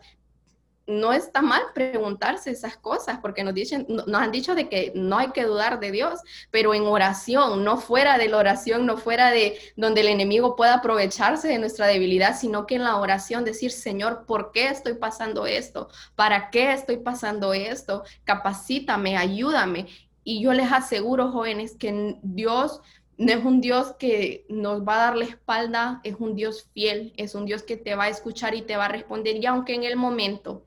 No 0.89 1.13
está 1.13 1.43
mal 1.43 1.61
preguntarse 1.75 2.51
esas 2.51 2.79
cosas, 2.79 3.19
porque 3.21 3.45
nos, 3.45 3.53
dicen, 3.53 3.87
nos 3.89 4.21
han 4.21 4.33
dicho 4.33 4.55
de 4.55 4.69
que 4.71 4.91
no 4.95 5.19
hay 5.19 5.33
que 5.33 5.45
dudar 5.45 5.81
de 5.81 5.93
Dios, 5.93 6.21
pero 6.51 6.75
en 6.75 6.85
oración, 6.85 7.63
no 7.63 7.77
fuera 7.77 8.17
de 8.17 8.29
la 8.29 8.39
oración, 8.39 8.87
no 8.87 8.97
fuera 8.97 9.31
de 9.31 9.59
donde 9.77 10.01
el 10.01 10.09
enemigo 10.09 10.57
pueda 10.57 10.75
aprovecharse 10.75 11.47
de 11.47 11.59
nuestra 11.59 11.87
debilidad, 11.87 12.37
sino 12.37 12.67
que 12.67 12.77
en 12.77 12.85
la 12.85 12.97
oración 12.97 13.45
decir, 13.45 13.71
Señor, 13.71 14.25
¿por 14.25 14.51
qué 14.51 14.69
estoy 14.69 14.95
pasando 14.95 15.47
esto? 15.47 15.89
¿Para 16.17 16.49
qué 16.51 16.73
estoy 16.73 16.97
pasando 16.97 17.53
esto? 17.53 18.03
Capacítame, 18.25 19.19
ayúdame. 19.19 19.87
Y 20.25 20.43
yo 20.43 20.55
les 20.55 20.73
aseguro, 20.73 21.31
jóvenes, 21.33 21.77
que 21.77 22.17
Dios 22.23 22.81
no 23.19 23.33
es 23.33 23.45
un 23.45 23.61
Dios 23.61 23.95
que 23.99 24.47
nos 24.49 24.87
va 24.87 24.95
a 24.95 25.07
dar 25.07 25.17
la 25.17 25.25
espalda, 25.25 26.01
es 26.05 26.15
un 26.19 26.37
Dios 26.37 26.69
fiel, 26.73 27.13
es 27.17 27.35
un 27.35 27.47
Dios 27.47 27.63
que 27.65 27.77
te 27.77 27.97
va 27.97 28.05
a 28.05 28.09
escuchar 28.09 28.55
y 28.55 28.63
te 28.63 28.77
va 28.77 28.87
a 28.87 28.89
responder. 28.89 29.37
Y 29.37 29.47
aunque 29.47 29.75
en 29.75 29.83
el 29.83 29.97
momento 29.97 30.65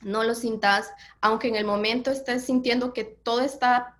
no 0.00 0.24
lo 0.24 0.34
sintas, 0.34 0.90
aunque 1.20 1.48
en 1.48 1.56
el 1.56 1.64
momento 1.64 2.10
estés 2.10 2.44
sintiendo 2.44 2.92
que 2.92 3.04
todo 3.04 3.40
está 3.40 3.96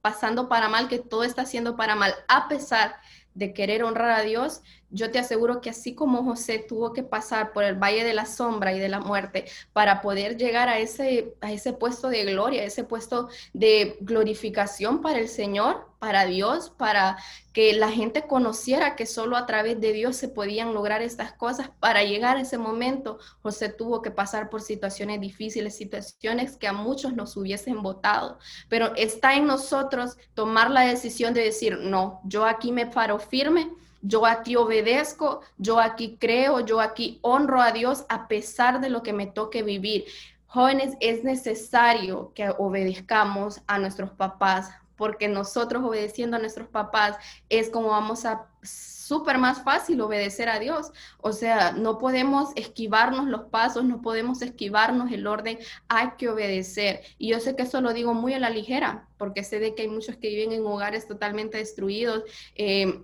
pasando 0.00 0.48
para 0.48 0.68
mal, 0.68 0.88
que 0.88 0.98
todo 0.98 1.24
está 1.24 1.42
haciendo 1.42 1.76
para 1.76 1.94
mal, 1.94 2.14
a 2.28 2.48
pesar 2.48 2.96
de 3.34 3.54
querer 3.54 3.84
honrar 3.84 4.10
a 4.10 4.22
Dios, 4.22 4.62
yo 4.92 5.10
te 5.10 5.18
aseguro 5.18 5.60
que 5.60 5.70
así 5.70 5.94
como 5.94 6.22
José 6.22 6.58
tuvo 6.58 6.92
que 6.92 7.02
pasar 7.02 7.52
por 7.52 7.64
el 7.64 7.74
valle 7.74 8.04
de 8.04 8.12
la 8.12 8.26
sombra 8.26 8.74
y 8.74 8.78
de 8.78 8.88
la 8.88 9.00
muerte 9.00 9.46
para 9.72 10.02
poder 10.02 10.36
llegar 10.36 10.68
a 10.68 10.78
ese, 10.78 11.34
a 11.40 11.50
ese 11.50 11.72
puesto 11.72 12.08
de 12.08 12.24
gloria, 12.24 12.62
ese 12.62 12.84
puesto 12.84 13.28
de 13.54 13.96
glorificación 14.00 15.00
para 15.00 15.18
el 15.18 15.28
Señor, 15.28 15.90
para 15.98 16.26
Dios, 16.26 16.70
para 16.70 17.16
que 17.52 17.72
la 17.74 17.90
gente 17.90 18.26
conociera 18.26 18.96
que 18.96 19.06
solo 19.06 19.36
a 19.36 19.46
través 19.46 19.80
de 19.80 19.92
Dios 19.92 20.16
se 20.16 20.28
podían 20.28 20.74
lograr 20.74 21.00
estas 21.00 21.32
cosas. 21.32 21.70
Para 21.80 22.02
llegar 22.02 22.36
a 22.36 22.40
ese 22.40 22.58
momento, 22.58 23.18
José 23.42 23.68
tuvo 23.70 24.02
que 24.02 24.10
pasar 24.10 24.50
por 24.50 24.62
situaciones 24.62 25.20
difíciles, 25.20 25.76
situaciones 25.76 26.56
que 26.56 26.66
a 26.66 26.72
muchos 26.72 27.14
nos 27.14 27.36
hubiesen 27.36 27.82
votado. 27.82 28.38
Pero 28.68 28.94
está 28.96 29.36
en 29.36 29.46
nosotros 29.46 30.16
tomar 30.34 30.70
la 30.70 30.82
decisión 30.82 31.34
de 31.34 31.44
decir, 31.44 31.78
no, 31.78 32.20
yo 32.24 32.44
aquí 32.44 32.72
me 32.72 32.86
paro 32.86 33.18
firme 33.18 33.70
yo 34.02 34.26
aquí 34.26 34.56
obedezco, 34.56 35.40
yo 35.56 35.80
aquí 35.80 36.16
creo, 36.20 36.60
yo 36.60 36.80
aquí 36.80 37.18
honro 37.22 37.62
a 37.62 37.72
Dios 37.72 38.04
a 38.08 38.28
pesar 38.28 38.80
de 38.80 38.90
lo 38.90 39.02
que 39.02 39.12
me 39.12 39.26
toque 39.26 39.62
vivir. 39.62 40.04
Jóvenes, 40.46 40.96
es 41.00 41.24
necesario 41.24 42.32
que 42.34 42.50
obedezcamos 42.58 43.62
a 43.66 43.78
nuestros 43.78 44.10
papás, 44.10 44.70
porque 44.96 45.28
nosotros 45.28 45.82
obedeciendo 45.82 46.36
a 46.36 46.40
nuestros 46.40 46.68
papás 46.68 47.16
es 47.48 47.70
como 47.70 47.88
vamos 47.88 48.24
a 48.24 48.46
súper 48.62 49.38
más 49.38 49.62
fácil 49.62 50.00
obedecer 50.00 50.48
a 50.48 50.58
Dios. 50.58 50.92
O 51.18 51.32
sea, 51.32 51.72
no 51.72 51.98
podemos 51.98 52.50
esquivarnos 52.56 53.26
los 53.26 53.44
pasos, 53.44 53.84
no 53.84 54.02
podemos 54.02 54.42
esquivarnos 54.42 55.10
el 55.10 55.26
orden, 55.26 55.58
hay 55.88 56.10
que 56.18 56.28
obedecer. 56.28 57.00
Y 57.18 57.28
yo 57.30 57.40
sé 57.40 57.56
que 57.56 57.62
eso 57.62 57.80
lo 57.80 57.92
digo 57.92 58.14
muy 58.14 58.34
a 58.34 58.38
la 58.38 58.50
ligera, 58.50 59.08
porque 59.18 59.44
sé 59.44 59.58
de 59.58 59.74
que 59.74 59.82
hay 59.82 59.88
muchos 59.88 60.16
que 60.16 60.28
viven 60.28 60.52
en 60.52 60.66
hogares 60.66 61.06
totalmente 61.06 61.58
destruidos. 61.58 62.24
Eh, 62.54 63.02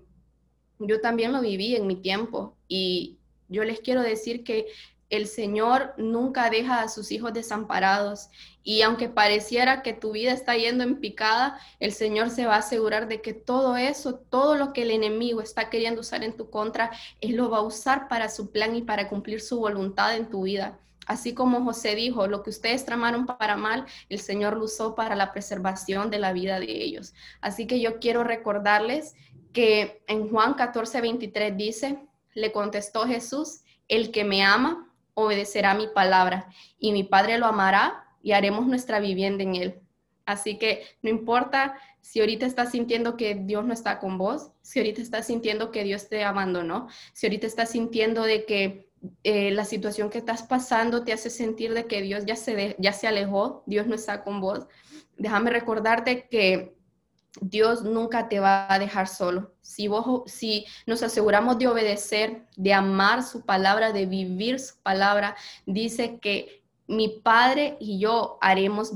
yo 0.78 1.00
también 1.00 1.32
lo 1.32 1.40
viví 1.40 1.76
en 1.76 1.86
mi 1.86 1.96
tiempo 1.96 2.56
y 2.68 3.16
yo 3.48 3.64
les 3.64 3.80
quiero 3.80 4.02
decir 4.02 4.44
que 4.44 4.66
el 5.10 5.26
Señor 5.26 5.94
nunca 5.96 6.50
deja 6.50 6.82
a 6.82 6.88
sus 6.88 7.10
hijos 7.12 7.32
desamparados 7.32 8.28
y 8.62 8.82
aunque 8.82 9.08
pareciera 9.08 9.82
que 9.82 9.94
tu 9.94 10.12
vida 10.12 10.32
está 10.32 10.54
yendo 10.54 10.84
en 10.84 11.00
picada, 11.00 11.58
el 11.80 11.92
Señor 11.92 12.28
se 12.28 12.44
va 12.44 12.56
a 12.56 12.58
asegurar 12.58 13.08
de 13.08 13.22
que 13.22 13.32
todo 13.32 13.78
eso, 13.78 14.16
todo 14.16 14.56
lo 14.56 14.74
que 14.74 14.82
el 14.82 14.90
enemigo 14.90 15.40
está 15.40 15.70
queriendo 15.70 16.02
usar 16.02 16.22
en 16.22 16.36
tu 16.36 16.50
contra, 16.50 16.90
Él 17.22 17.36
lo 17.36 17.48
va 17.48 17.58
a 17.58 17.62
usar 17.62 18.08
para 18.08 18.28
su 18.28 18.50
plan 18.50 18.76
y 18.76 18.82
para 18.82 19.08
cumplir 19.08 19.40
su 19.40 19.58
voluntad 19.58 20.14
en 20.14 20.28
tu 20.28 20.42
vida. 20.42 20.78
Así 21.06 21.32
como 21.32 21.64
José 21.64 21.94
dijo, 21.94 22.26
lo 22.26 22.42
que 22.42 22.50
ustedes 22.50 22.84
tramaron 22.84 23.24
para 23.24 23.56
mal, 23.56 23.86
el 24.10 24.20
Señor 24.20 24.58
lo 24.58 24.64
usó 24.66 24.94
para 24.94 25.16
la 25.16 25.32
preservación 25.32 26.10
de 26.10 26.18
la 26.18 26.34
vida 26.34 26.60
de 26.60 26.70
ellos. 26.70 27.14
Así 27.40 27.66
que 27.66 27.80
yo 27.80 27.98
quiero 27.98 28.24
recordarles 28.24 29.14
que 29.58 30.04
en 30.06 30.30
Juan 30.30 30.54
14, 30.54 31.00
23 31.00 31.56
dice, 31.56 31.98
le 32.32 32.52
contestó 32.52 33.08
Jesús, 33.08 33.62
el 33.88 34.12
que 34.12 34.22
me 34.22 34.44
ama 34.44 34.88
obedecerá 35.14 35.74
mi 35.74 35.88
palabra 35.88 36.48
y 36.78 36.92
mi 36.92 37.02
Padre 37.02 37.38
lo 37.38 37.46
amará 37.46 38.04
y 38.22 38.30
haremos 38.30 38.68
nuestra 38.68 39.00
vivienda 39.00 39.42
en 39.42 39.56
él. 39.56 39.80
Así 40.26 40.58
que 40.58 40.84
no 41.02 41.10
importa 41.10 41.76
si 42.00 42.20
ahorita 42.20 42.46
estás 42.46 42.70
sintiendo 42.70 43.16
que 43.16 43.34
Dios 43.34 43.64
no 43.64 43.72
está 43.72 43.98
con 43.98 44.16
vos, 44.16 44.52
si 44.62 44.78
ahorita 44.78 45.02
estás 45.02 45.26
sintiendo 45.26 45.72
que 45.72 45.82
Dios 45.82 46.08
te 46.08 46.22
abandonó, 46.22 46.86
si 47.12 47.26
ahorita 47.26 47.48
estás 47.48 47.70
sintiendo 47.70 48.22
de 48.22 48.44
que 48.44 48.88
eh, 49.24 49.50
la 49.50 49.64
situación 49.64 50.08
que 50.08 50.18
estás 50.18 50.44
pasando 50.44 51.02
te 51.02 51.12
hace 51.12 51.30
sentir 51.30 51.74
de 51.74 51.86
que 51.86 52.00
Dios 52.00 52.26
ya 52.26 52.36
se, 52.36 52.76
ya 52.78 52.92
se 52.92 53.08
alejó, 53.08 53.64
Dios 53.66 53.88
no 53.88 53.96
está 53.96 54.22
con 54.22 54.40
vos, 54.40 54.68
déjame 55.16 55.50
recordarte 55.50 56.28
que 56.28 56.77
Dios 57.40 57.82
nunca 57.82 58.28
te 58.28 58.40
va 58.40 58.72
a 58.72 58.78
dejar 58.78 59.08
solo. 59.08 59.52
Si, 59.60 59.88
vos, 59.88 60.30
si 60.30 60.66
nos 60.86 61.02
aseguramos 61.02 61.58
de 61.58 61.68
obedecer, 61.68 62.42
de 62.56 62.72
amar 62.72 63.22
su 63.22 63.44
palabra, 63.44 63.92
de 63.92 64.06
vivir 64.06 64.60
su 64.60 64.76
palabra, 64.82 65.36
dice 65.66 66.18
que 66.20 66.62
mi 66.86 67.20
Padre 67.22 67.76
y 67.80 67.98
yo 67.98 68.38
haremos, 68.40 68.92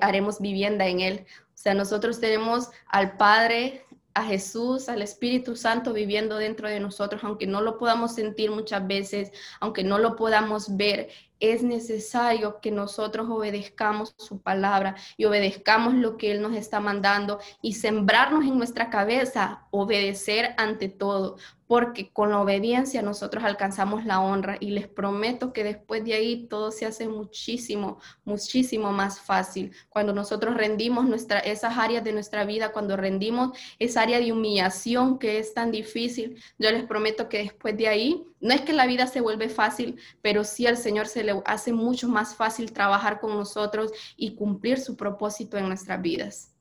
haremos 0.00 0.40
vivienda 0.40 0.86
en 0.86 1.00
Él. 1.00 1.26
O 1.54 1.62
sea, 1.62 1.74
nosotros 1.74 2.20
tenemos 2.20 2.70
al 2.86 3.16
Padre, 3.16 3.84
a 4.14 4.24
Jesús, 4.24 4.88
al 4.88 5.02
Espíritu 5.02 5.54
Santo 5.56 5.92
viviendo 5.92 6.36
dentro 6.36 6.68
de 6.68 6.80
nosotros, 6.80 7.22
aunque 7.22 7.46
no 7.46 7.60
lo 7.60 7.78
podamos 7.78 8.14
sentir 8.14 8.50
muchas 8.50 8.86
veces, 8.86 9.30
aunque 9.60 9.84
no 9.84 9.98
lo 9.98 10.16
podamos 10.16 10.76
ver 10.76 11.10
es 11.40 11.62
necesario 11.62 12.60
que 12.60 12.70
nosotros 12.70 13.28
obedezcamos 13.28 14.14
su 14.18 14.40
palabra 14.40 14.94
y 15.16 15.24
obedezcamos 15.24 15.94
lo 15.94 16.16
que 16.16 16.30
Él 16.30 16.42
nos 16.42 16.54
está 16.54 16.80
mandando 16.80 17.40
y 17.62 17.74
sembrarnos 17.74 18.44
en 18.44 18.58
nuestra 18.58 18.90
cabeza, 18.90 19.66
obedecer 19.70 20.54
ante 20.58 20.88
todo, 20.88 21.36
porque 21.70 22.10
con 22.10 22.30
la 22.30 22.40
obediencia 22.40 23.00
nosotros 23.00 23.44
alcanzamos 23.44 24.04
la 24.04 24.20
honra 24.20 24.56
y 24.58 24.70
les 24.70 24.88
prometo 24.88 25.52
que 25.52 25.62
después 25.62 26.04
de 26.04 26.14
ahí 26.14 26.48
todo 26.48 26.72
se 26.72 26.84
hace 26.84 27.06
muchísimo, 27.06 28.00
muchísimo 28.24 28.90
más 28.90 29.20
fácil. 29.20 29.70
Cuando 29.88 30.12
nosotros 30.12 30.56
rendimos 30.56 31.08
nuestra, 31.08 31.38
esas 31.38 31.78
áreas 31.78 32.02
de 32.02 32.12
nuestra 32.12 32.44
vida, 32.44 32.72
cuando 32.72 32.96
rendimos 32.96 33.56
esa 33.78 34.02
área 34.02 34.18
de 34.18 34.32
humillación 34.32 35.18
que 35.20 35.38
es 35.38 35.54
tan 35.54 35.70
difícil, 35.70 36.42
yo 36.58 36.72
les 36.72 36.82
prometo 36.82 37.28
que 37.28 37.38
después 37.38 37.76
de 37.76 37.86
ahí, 37.86 38.26
no 38.40 38.54
es 38.54 38.62
que 38.62 38.72
la 38.72 38.86
vida 38.86 39.06
se 39.06 39.20
vuelve 39.20 39.48
fácil, 39.48 40.00
pero 40.22 40.44
sí 40.44 40.66
al 40.66 40.76
Señor 40.76 41.06
se 41.06 41.22
le 41.22 41.40
hace 41.44 41.72
mucho 41.72 42.08
más 42.08 42.34
fácil 42.34 42.72
trabajar 42.72 43.20
con 43.20 43.36
nosotros 43.36 43.92
y 44.16 44.34
cumplir 44.34 44.80
su 44.80 44.96
propósito 44.96 45.58
en 45.58 45.68
nuestras 45.68 46.00
vidas. 46.00 46.54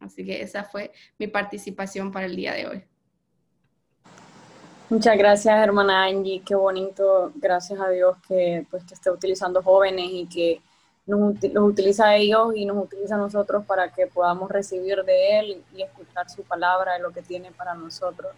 Así 0.00 0.24
que 0.24 0.42
esa 0.42 0.64
fue 0.64 0.92
mi 1.18 1.26
participación 1.26 2.12
para 2.12 2.26
el 2.26 2.36
día 2.36 2.54
de 2.54 2.66
hoy. 2.66 2.84
Muchas 4.88 5.18
gracias, 5.18 5.54
hermana 5.62 6.04
Angie. 6.04 6.42
Qué 6.46 6.54
bonito. 6.54 7.30
Gracias 7.34 7.78
a 7.78 7.90
Dios 7.90 8.16
que, 8.26 8.66
pues, 8.70 8.84
que 8.84 8.94
esté 8.94 9.10
utilizando 9.10 9.62
jóvenes 9.62 10.06
y 10.10 10.26
que 10.26 10.62
nos, 11.04 11.34
los 11.42 11.64
utiliza 11.64 12.06
a 12.06 12.16
ellos 12.16 12.54
y 12.54 12.64
nos 12.64 12.84
utiliza 12.84 13.16
a 13.16 13.18
nosotros 13.18 13.66
para 13.66 13.92
que 13.92 14.06
podamos 14.06 14.50
recibir 14.50 15.04
de 15.04 15.40
Él 15.40 15.62
y 15.74 15.82
escuchar 15.82 16.30
su 16.30 16.42
palabra 16.42 16.98
y 16.98 17.02
lo 17.02 17.10
que 17.10 17.20
tiene 17.20 17.52
para 17.52 17.74
nosotros. 17.74 18.32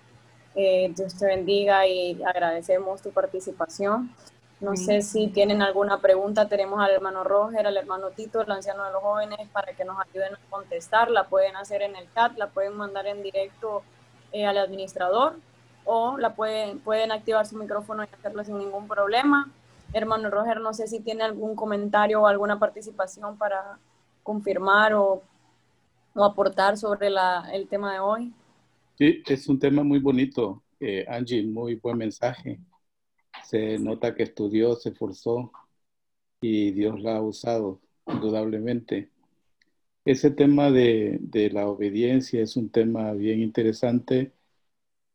Eh, 0.55 0.93
Dios 0.97 1.17
te 1.17 1.27
bendiga 1.27 1.87
y 1.87 2.23
agradecemos 2.23 3.03
tu 3.03 3.11
participación. 3.11 4.15
No 4.61 4.77
sé 4.77 5.01
si 5.01 5.29
tienen 5.29 5.63
alguna 5.63 6.01
pregunta. 6.01 6.49
Tenemos 6.49 6.81
al 6.81 6.91
hermano 6.91 7.25
Roger, 7.25 7.67
al 7.67 7.77
hermano 7.77 8.11
Tito, 8.11 8.43
el 8.43 8.51
anciano 8.51 8.85
de 8.85 8.93
los 8.93 9.03
jóvenes, 9.03 9.49
para 9.53 9.73
que 9.73 9.85
nos 9.85 9.97
ayuden 9.99 10.35
a 10.35 10.51
contestar. 10.51 11.11
La 11.11 11.25
pueden 11.25 11.57
hacer 11.57 11.81
en 11.83 11.97
el 11.97 12.13
chat, 12.13 12.37
la 12.37 12.49
pueden 12.49 12.77
mandar 12.77 13.07
en 13.07 13.23
directo 13.23 13.83
eh, 14.33 14.45
al 14.45 14.59
administrador 14.59 15.37
o 15.87 16.19
la 16.19 16.35
pueden, 16.35 16.79
pueden 16.81 17.11
activar 17.11 17.47
su 17.47 17.57
micrófono 17.57 18.05
y 18.05 18.09
hacerlo 18.15 18.45
sin 18.45 18.59
ningún 18.59 18.87
problema. 18.87 19.51
Hermano 19.95 20.31
Roger, 20.31 20.61
no 20.61 20.75
sé 20.75 20.87
si 20.89 21.01
tiene 21.01 21.25
algún 21.25 21.57
comentario 21.57 22.21
o 22.21 22.27
alguna 22.27 22.59
participación 22.59 23.39
para 23.39 23.79
confirmar 24.23 24.93
o, 24.95 25.23
o 26.15 26.25
aportar 26.25 26.77
sobre 26.77 27.09
la, 27.09 27.49
el 27.53 27.67
tema 27.67 27.95
de 27.95 28.01
hoy. 28.01 28.33
Sí, 29.01 29.23
es 29.27 29.49
un 29.49 29.59
tema 29.59 29.83
muy 29.83 29.99
bonito, 29.99 30.63
eh, 30.79 31.07
Angie, 31.09 31.43
muy 31.43 31.77
buen 31.77 31.97
mensaje. 31.97 32.61
Se 33.45 33.79
nota 33.79 34.15
que 34.15 34.25
estudió, 34.25 34.77
se 34.77 34.91
esforzó 34.91 35.53
y 36.43 36.73
Dios 36.73 37.01
la 37.01 37.17
ha 37.17 37.23
usado, 37.23 37.81
indudablemente. 38.07 39.11
Ese 40.05 40.31
tema 40.31 40.71
de, 40.71 41.19
de 41.23 41.51
la 41.51 41.69
obediencia 41.69 42.43
es 42.43 42.57
un 42.57 42.71
tema 42.71 43.13
bien 43.15 43.41
interesante 43.41 44.35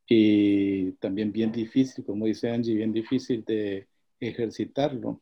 y 0.07 0.93
también 0.93 1.31
bien 1.31 1.51
difícil, 1.51 2.05
como 2.05 2.25
dice 2.25 2.49
Angie, 2.51 2.75
bien 2.75 2.93
difícil 2.93 3.45
de 3.45 3.87
ejercitarlo. 4.19 5.21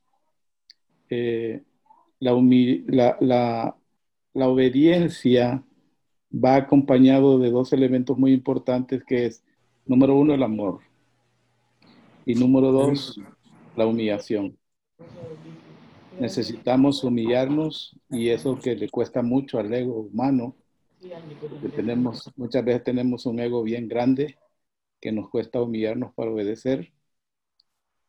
Eh, 1.09 1.63
la, 2.19 3.17
la, 3.21 3.77
la, 4.33 4.47
obediencia 4.47 5.63
va 6.33 6.55
acompañado 6.55 7.39
de 7.39 7.51
dos 7.51 7.73
elementos 7.73 8.17
muy 8.17 8.33
importantes 8.33 9.03
que 9.03 9.25
es, 9.27 9.43
número 9.85 10.15
uno, 10.15 10.33
el 10.33 10.43
amor 10.43 10.79
y 12.25 12.35
número 12.35 12.71
dos, 12.71 13.19
la 13.75 13.85
humillación. 13.85 14.57
Necesitamos 16.19 17.03
humillarnos 17.03 17.95
y 18.09 18.29
eso 18.29 18.57
que 18.59 18.75
le 18.75 18.89
cuesta 18.89 19.21
mucho 19.21 19.59
al 19.59 19.73
ego 19.73 20.01
humano, 20.01 20.55
tenemos, 21.75 22.31
muchas 22.37 22.63
veces 22.63 22.83
tenemos 22.83 23.25
un 23.25 23.39
ego 23.39 23.61
bien 23.63 23.87
grande 23.87 24.37
que 25.01 25.11
nos 25.11 25.29
cuesta 25.29 25.61
humillarnos 25.61 26.13
para 26.13 26.31
obedecer. 26.31 26.93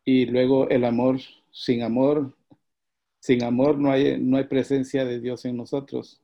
Y 0.05 0.27
luego 0.27 0.69
el 0.69 0.85
amor, 0.85 1.19
sin 1.51 1.83
amor, 1.83 2.37
sin 3.19 3.43
amor 3.43 3.79
no 3.79 3.91
hay, 3.91 4.21
no 4.21 4.37
hay 4.37 4.45
presencia 4.45 5.05
de 5.05 5.19
Dios 5.19 5.45
en 5.45 5.57
nosotros. 5.57 6.21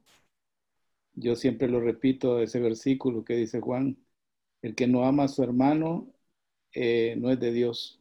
Yo 1.14 1.36
siempre 1.36 1.68
lo 1.68 1.80
repito, 1.80 2.40
ese 2.40 2.60
versículo 2.60 3.24
que 3.24 3.34
dice 3.36 3.60
Juan, 3.60 3.98
el 4.62 4.74
que 4.74 4.86
no 4.88 5.04
ama 5.04 5.24
a 5.24 5.28
su 5.28 5.42
hermano 5.42 6.12
eh, 6.74 7.16
no 7.18 7.30
es 7.30 7.40
de 7.40 7.52
Dios. 7.52 8.00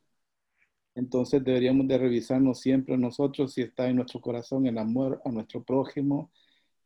Entonces 0.95 1.43
deberíamos 1.43 1.87
de 1.87 1.97
revisarnos 1.97 2.59
siempre 2.59 2.97
nosotros 2.97 3.53
si 3.53 3.61
está 3.61 3.89
en 3.89 3.97
nuestro 3.97 4.21
corazón 4.21 4.67
el 4.67 4.77
amor 4.77 5.21
a 5.25 5.31
nuestro 5.31 5.63
prójimo, 5.63 6.31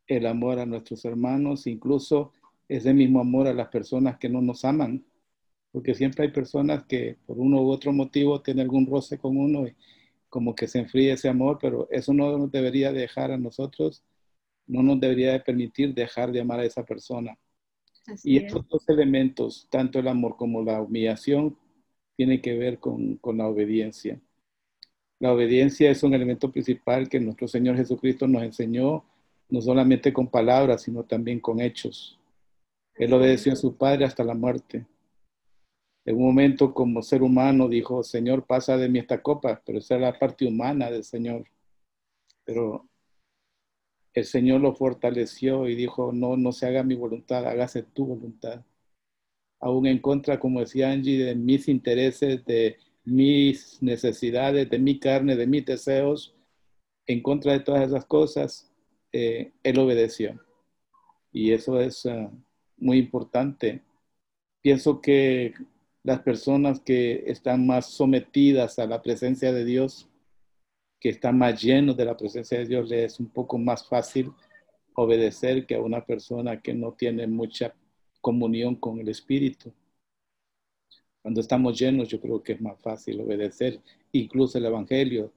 el 0.08 0.28
amor 0.28 0.60
a 0.60 0.66
nuestros 0.66 1.06
hermanos, 1.06 1.68
incluso 1.68 2.34
ese 2.70 2.94
mismo 2.94 3.22
amor 3.22 3.48
a 3.48 3.54
las 3.54 3.70
personas 3.70 4.18
que 4.20 4.30
no 4.30 4.42
nos 4.42 4.66
aman 4.66 5.06
porque 5.72 5.96
siempre 5.96 6.26
hay 6.26 6.32
personas 6.32 6.86
que 6.86 7.18
por 7.26 7.40
uno 7.40 7.62
u 7.62 7.70
otro 7.72 7.92
motivo 7.94 8.42
tienen 8.42 8.64
algún 8.64 8.86
roce 8.88 9.18
con 9.18 9.38
uno 9.38 9.68
y 9.68 9.76
como 10.30 10.56
que 10.56 10.68
se 10.68 10.80
enfríe 10.80 11.14
ese 11.14 11.30
amor, 11.30 11.60
pero 11.62 11.88
eso 11.92 12.14
no 12.14 12.38
nos 12.38 12.52
debería 12.52 12.92
dejar 12.92 13.32
a 13.32 13.38
nosotros, 13.38 14.04
no 14.68 14.84
nos 14.84 15.00
debería 15.00 15.44
permitir 15.44 15.94
dejar 15.94 16.32
de 16.32 16.42
amar 16.42 16.60
a 16.60 16.66
esa 16.66 16.84
persona. 16.84 17.38
y 18.24 18.38
estos 18.38 18.68
dos 18.68 18.88
elementos, 18.90 19.68
tanto 19.70 20.00
el 20.00 20.08
amor 20.10 20.36
como 20.36 20.62
la 20.62 20.82
humillación, 20.82 21.58
tienen 22.18 22.42
que 22.42 22.58
ver 22.58 22.80
con, 22.80 23.16
con 23.18 23.38
la 23.38 23.48
obediencia. 23.48 24.20
La 25.20 25.32
obediencia 25.32 25.90
es 25.90 26.04
un 26.04 26.14
elemento 26.14 26.52
principal 26.52 27.08
que 27.08 27.20
nuestro 27.20 27.48
Señor 27.48 27.78
Jesucristo 27.78 28.28
nos 28.28 28.44
enseñó, 28.44 29.06
no 29.50 29.62
solamente 29.62 30.12
con 30.12 30.28
palabras, 30.28 30.82
sino 30.82 31.04
también 31.04 31.40
con 31.40 31.62
hechos. 31.62 32.20
Él 32.96 33.14
obedeció 33.14 33.54
a 33.54 33.56
su 33.56 33.76
Padre 33.78 34.06
hasta 34.06 34.24
la 34.24 34.34
muerte. 34.34 34.86
En 36.06 36.18
un 36.18 36.26
momento 36.26 36.74
como 36.74 37.02
ser 37.02 37.24
humano 37.24 37.70
dijo, 37.70 38.04
Señor, 38.04 38.46
pasa 38.46 38.76
de 38.76 38.90
mí 38.90 39.00
esta 39.00 39.22
copa, 39.22 39.62
pero 39.66 39.80
esa 39.80 39.96
es 39.96 40.02
la 40.02 40.20
parte 40.20 40.46
humana 40.46 40.92
del 40.92 41.04
Señor. 41.04 41.46
Pero 42.44 42.90
el 44.14 44.26
Señor 44.26 44.62
lo 44.62 44.76
fortaleció 44.76 45.68
y 45.68 45.76
dijo, 45.76 46.12
no, 46.14 46.38
no 46.38 46.52
se 46.52 46.68
haga 46.68 46.84
mi 46.84 46.96
voluntad, 46.96 47.46
hágase 47.48 47.84
tu 47.84 48.06
voluntad. 48.06 48.64
Aún 49.60 49.88
en 49.88 50.00
contra, 50.00 50.40
como 50.40 50.60
decía 50.60 50.92
Angie, 50.92 51.24
de 51.26 51.36
mis 51.36 51.68
intereses, 51.68 52.46
de 52.46 52.78
mis 53.06 53.82
necesidades, 53.82 54.70
de 54.70 54.80
mi 54.80 55.00
carne, 55.00 55.36
de 55.36 55.48
mis 55.48 55.66
deseos, 55.66 56.36
en 57.08 57.22
contra 57.22 57.54
de 57.54 57.62
todas 57.62 57.88
esas 57.88 58.06
cosas, 58.06 58.72
eh, 59.12 59.54
Él 59.64 59.80
obedeció. 59.80 60.40
Y 61.32 61.52
eso 61.52 61.80
es 61.82 62.06
ah, 62.06 62.32
muy 62.78 63.00
importante. 63.00 63.82
Pienso 64.62 65.02
que 65.02 65.54
las 66.04 66.22
personas 66.22 66.80
que 66.82 67.24
están 67.28 67.66
más 67.66 67.88
sometidas 67.88 68.80
a 68.80 68.86
la 68.88 69.02
presencia 69.02 69.52
de 69.52 69.66
Dios, 69.66 70.10
que 71.04 71.10
están 71.10 71.38
más 71.38 71.62
llenos 71.62 71.98
de 71.98 72.06
la 72.06 72.16
presencia 72.16 72.58
de 72.58 72.66
Dios, 72.66 72.90
les 72.90 73.12
es 73.12 73.20
un 73.20 73.28
poco 73.28 73.58
más 73.58 73.86
fácil 73.86 74.32
obedecer 74.96 75.66
que 75.66 75.76
a 75.76 75.82
una 75.82 76.06
persona 76.06 76.62
que 76.62 76.74
no 76.74 76.94
tiene 76.94 77.28
mucha 77.28 77.76
comunión 78.22 78.78
con 78.78 79.02
el 79.02 79.10
Espíritu. 79.10 79.74
Cuando 81.22 81.42
estamos 81.42 81.78
llenos, 81.78 82.08
yo 82.08 82.22
creo 82.22 82.42
que 82.42 82.54
es 82.54 82.62
más 82.62 82.80
fácil 82.80 83.20
obedecer. 83.20 83.82
Incluso 84.14 84.58
el 84.58 84.66
Evangelio 84.66 85.34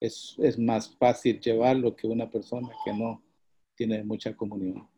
es, 0.00 0.36
es 0.38 0.58
más 0.58 0.96
fácil 0.96 1.38
llevarlo 1.38 1.94
que 1.94 2.06
una 2.06 2.30
persona 2.30 2.70
que 2.82 2.94
no 2.94 3.22
tiene 3.74 4.02
mucha 4.02 4.34
comunión. 4.34 4.88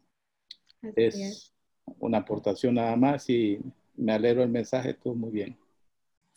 es, 0.94 1.52
una 1.98 2.18
aportación 2.18 2.76
nada 2.76 2.94
más 2.94 3.28
y 3.28 3.58
me 3.96 4.12
alegro 4.12 4.44
el 4.44 4.50
mensaje, 4.50 4.94
todo 4.94 5.16
muy 5.16 5.32
bien. 5.32 5.58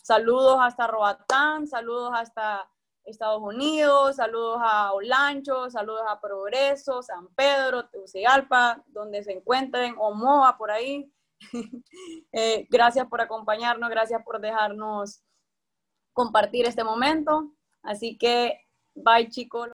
Saludos 0.02 0.58
hasta 0.60 0.88
Roatán, 0.88 1.68
saludos 1.68 2.12
hasta 2.16 2.68
Estados 3.06 3.42
Unidos, 3.42 4.16
saludos 4.16 4.60
a 4.62 4.92
Olancho, 4.94 5.70
saludos 5.70 6.02
a 6.08 6.20
Progreso, 6.20 7.04
San 7.04 7.28
Pedro, 7.36 7.88
Tegucigalpa, 7.90 8.84
donde 8.88 9.24
se 9.24 9.32
encuentren, 9.32 9.96
Omoa, 9.98 10.58
por 10.58 10.72
ahí. 10.72 11.12
Eh, 12.38 12.68
gracias 12.70 13.08
por 13.08 13.22
acompañarnos, 13.22 13.90
gracias 13.90 14.22
por 14.26 14.42
dejarnos 14.42 15.24
compartir 16.12 16.66
este 16.66 16.84
momento. 16.84 17.54
Así 17.82 18.18
que, 18.18 18.60
bye 18.94 19.30
chicos. 19.30 19.70